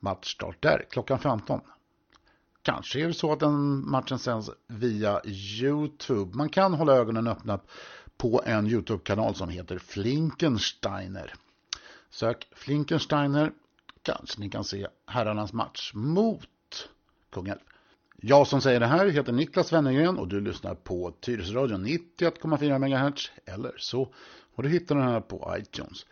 Matchstart 0.00 0.62
där 0.62 0.86
klockan 0.90 1.18
15. 1.18 1.60
Kanske 2.62 3.00
är 3.00 3.06
det 3.06 3.14
så 3.14 3.32
att 3.32 3.40
den 3.40 3.90
matchen 3.90 4.18
sänds 4.18 4.50
via 4.66 5.20
Youtube. 5.24 6.36
Man 6.36 6.48
kan 6.48 6.74
hålla 6.74 6.92
ögonen 6.92 7.26
öppna 7.26 7.60
på 8.16 8.42
en 8.46 8.66
Youtube-kanal 8.66 9.34
som 9.34 9.48
heter 9.48 9.78
Flinkensteiner. 9.78 11.34
Sök 12.10 12.48
Flinkensteiner 12.52 13.52
kanske 14.02 14.40
ni 14.40 14.50
kan 14.50 14.64
se 14.64 14.86
herrarnas 15.06 15.52
match 15.52 15.92
mot 15.94 16.88
Kungälv. 17.32 17.58
Jag 18.16 18.46
som 18.46 18.60
säger 18.60 18.80
det 18.80 18.86
här 18.86 19.06
heter 19.06 19.32
Niklas 19.32 19.72
Wennergren 19.72 20.18
och 20.18 20.28
du 20.28 20.40
lyssnar 20.40 20.74
på 20.74 21.12
Tyresöradion 21.20 21.86
91,4 21.86 22.78
MHz 22.78 23.30
eller 23.46 23.74
så 23.78 24.14
och 24.54 24.62
du 24.62 24.68
hittar 24.68 24.94
den 24.94 25.04
här 25.04 25.20
på 25.20 25.56
iTunes 25.58 26.06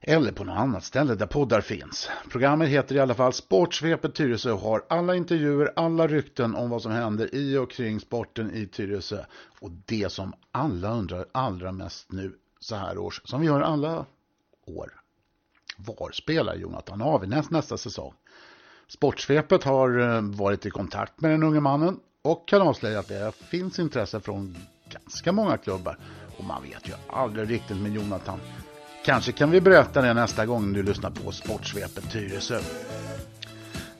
eller 0.00 0.32
på 0.32 0.44
något 0.44 0.58
annat 0.58 0.84
ställe 0.84 1.14
där 1.14 1.26
poddar 1.26 1.60
finns. 1.60 2.10
Programmet 2.30 2.68
heter 2.68 2.94
i 2.94 3.00
alla 3.00 3.14
fall 3.14 3.32
Sportsvepet 3.32 4.14
Tyresö 4.14 4.52
och 4.52 4.60
har 4.60 4.84
alla 4.88 5.16
intervjuer, 5.16 5.72
alla 5.76 6.06
rykten 6.06 6.54
om 6.54 6.70
vad 6.70 6.82
som 6.82 6.92
händer 6.92 7.34
i 7.34 7.56
och 7.56 7.70
kring 7.70 8.00
sporten 8.00 8.54
i 8.54 8.66
Tyresö. 8.66 9.24
Och 9.60 9.70
det 9.70 10.12
som 10.12 10.32
alla 10.52 10.92
undrar 10.92 11.26
allra 11.32 11.72
mest 11.72 12.12
nu 12.12 12.36
så 12.60 12.76
här 12.76 12.98
års, 12.98 13.20
som 13.24 13.40
vi 13.40 13.46
gör 13.46 13.60
alla 13.60 14.06
år. 14.66 14.92
Var 15.76 16.10
spelar 16.12 16.54
Jonathan 16.54 17.02
Avi 17.02 17.26
näst, 17.26 17.50
nästa 17.50 17.76
säsong? 17.76 18.12
Sportsvepet 18.88 19.64
har 19.64 19.98
eh, 19.98 20.20
varit 20.22 20.66
i 20.66 20.70
kontakt 20.70 21.20
med 21.20 21.30
den 21.30 21.42
unge 21.42 21.60
mannen 21.60 22.00
och 22.22 22.48
kan 22.48 22.62
avslöja 22.62 22.98
att 22.98 23.08
det 23.08 23.32
finns 23.50 23.78
intresse 23.78 24.20
från 24.20 24.56
ganska 24.90 25.32
många 25.32 25.56
klubbar. 25.56 25.98
Och 26.38 26.44
man 26.44 26.62
vet 26.62 26.88
ju 26.88 26.92
aldrig 27.08 27.50
riktigt 27.50 27.76
med 27.76 27.94
Jonathan. 27.94 28.40
Kanske 29.04 29.32
kan 29.32 29.50
vi 29.50 29.60
berätta 29.60 30.02
det 30.02 30.14
nästa 30.14 30.46
gång 30.46 30.72
du 30.72 30.82
lyssnar 30.82 31.10
på 31.10 31.32
Sportsvepet 31.32 32.12
Tyresö. 32.12 32.60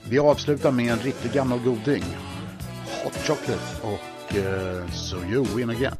Vi 0.09 0.19
avslutar 0.19 0.71
med 0.71 0.93
en 0.93 0.99
riktig 0.99 1.33
gammal 1.33 1.59
goding. 1.59 2.05
Hot 3.05 3.17
chocolate 3.17 3.83
och 3.83 4.37
eh, 4.37 4.77
uh, 4.77 4.91
So 4.91 5.17
You 5.17 5.45
Win 5.57 5.71
Again. 5.71 5.97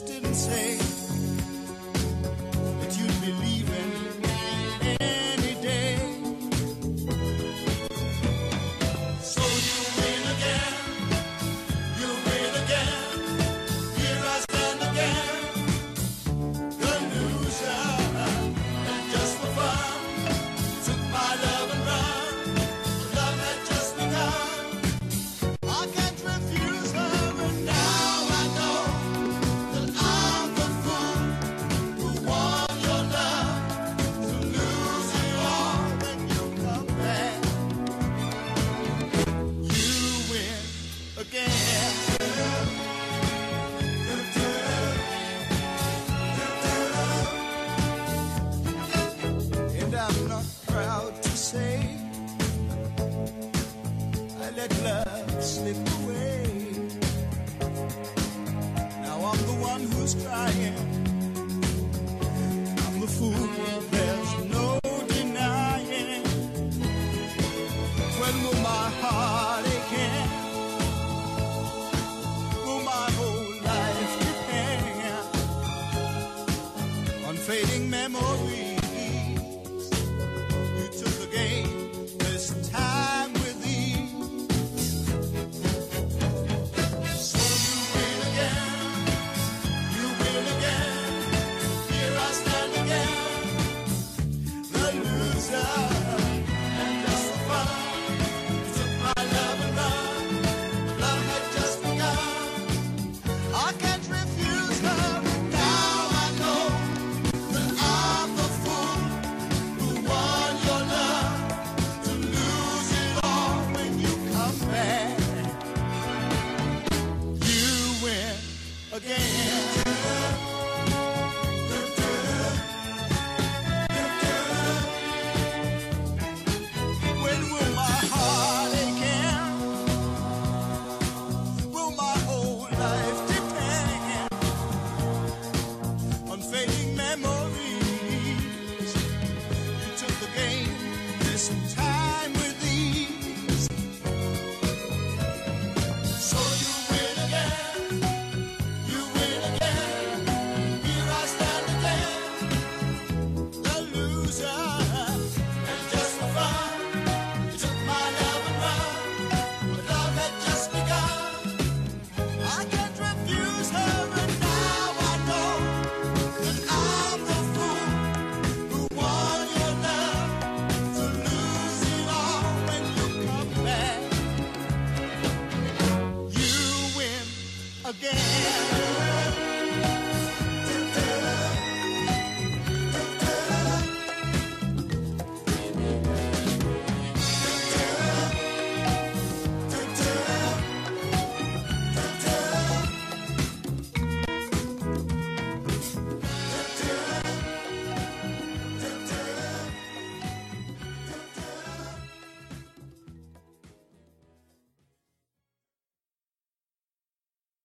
didn't 0.00 0.34
say 0.34 0.83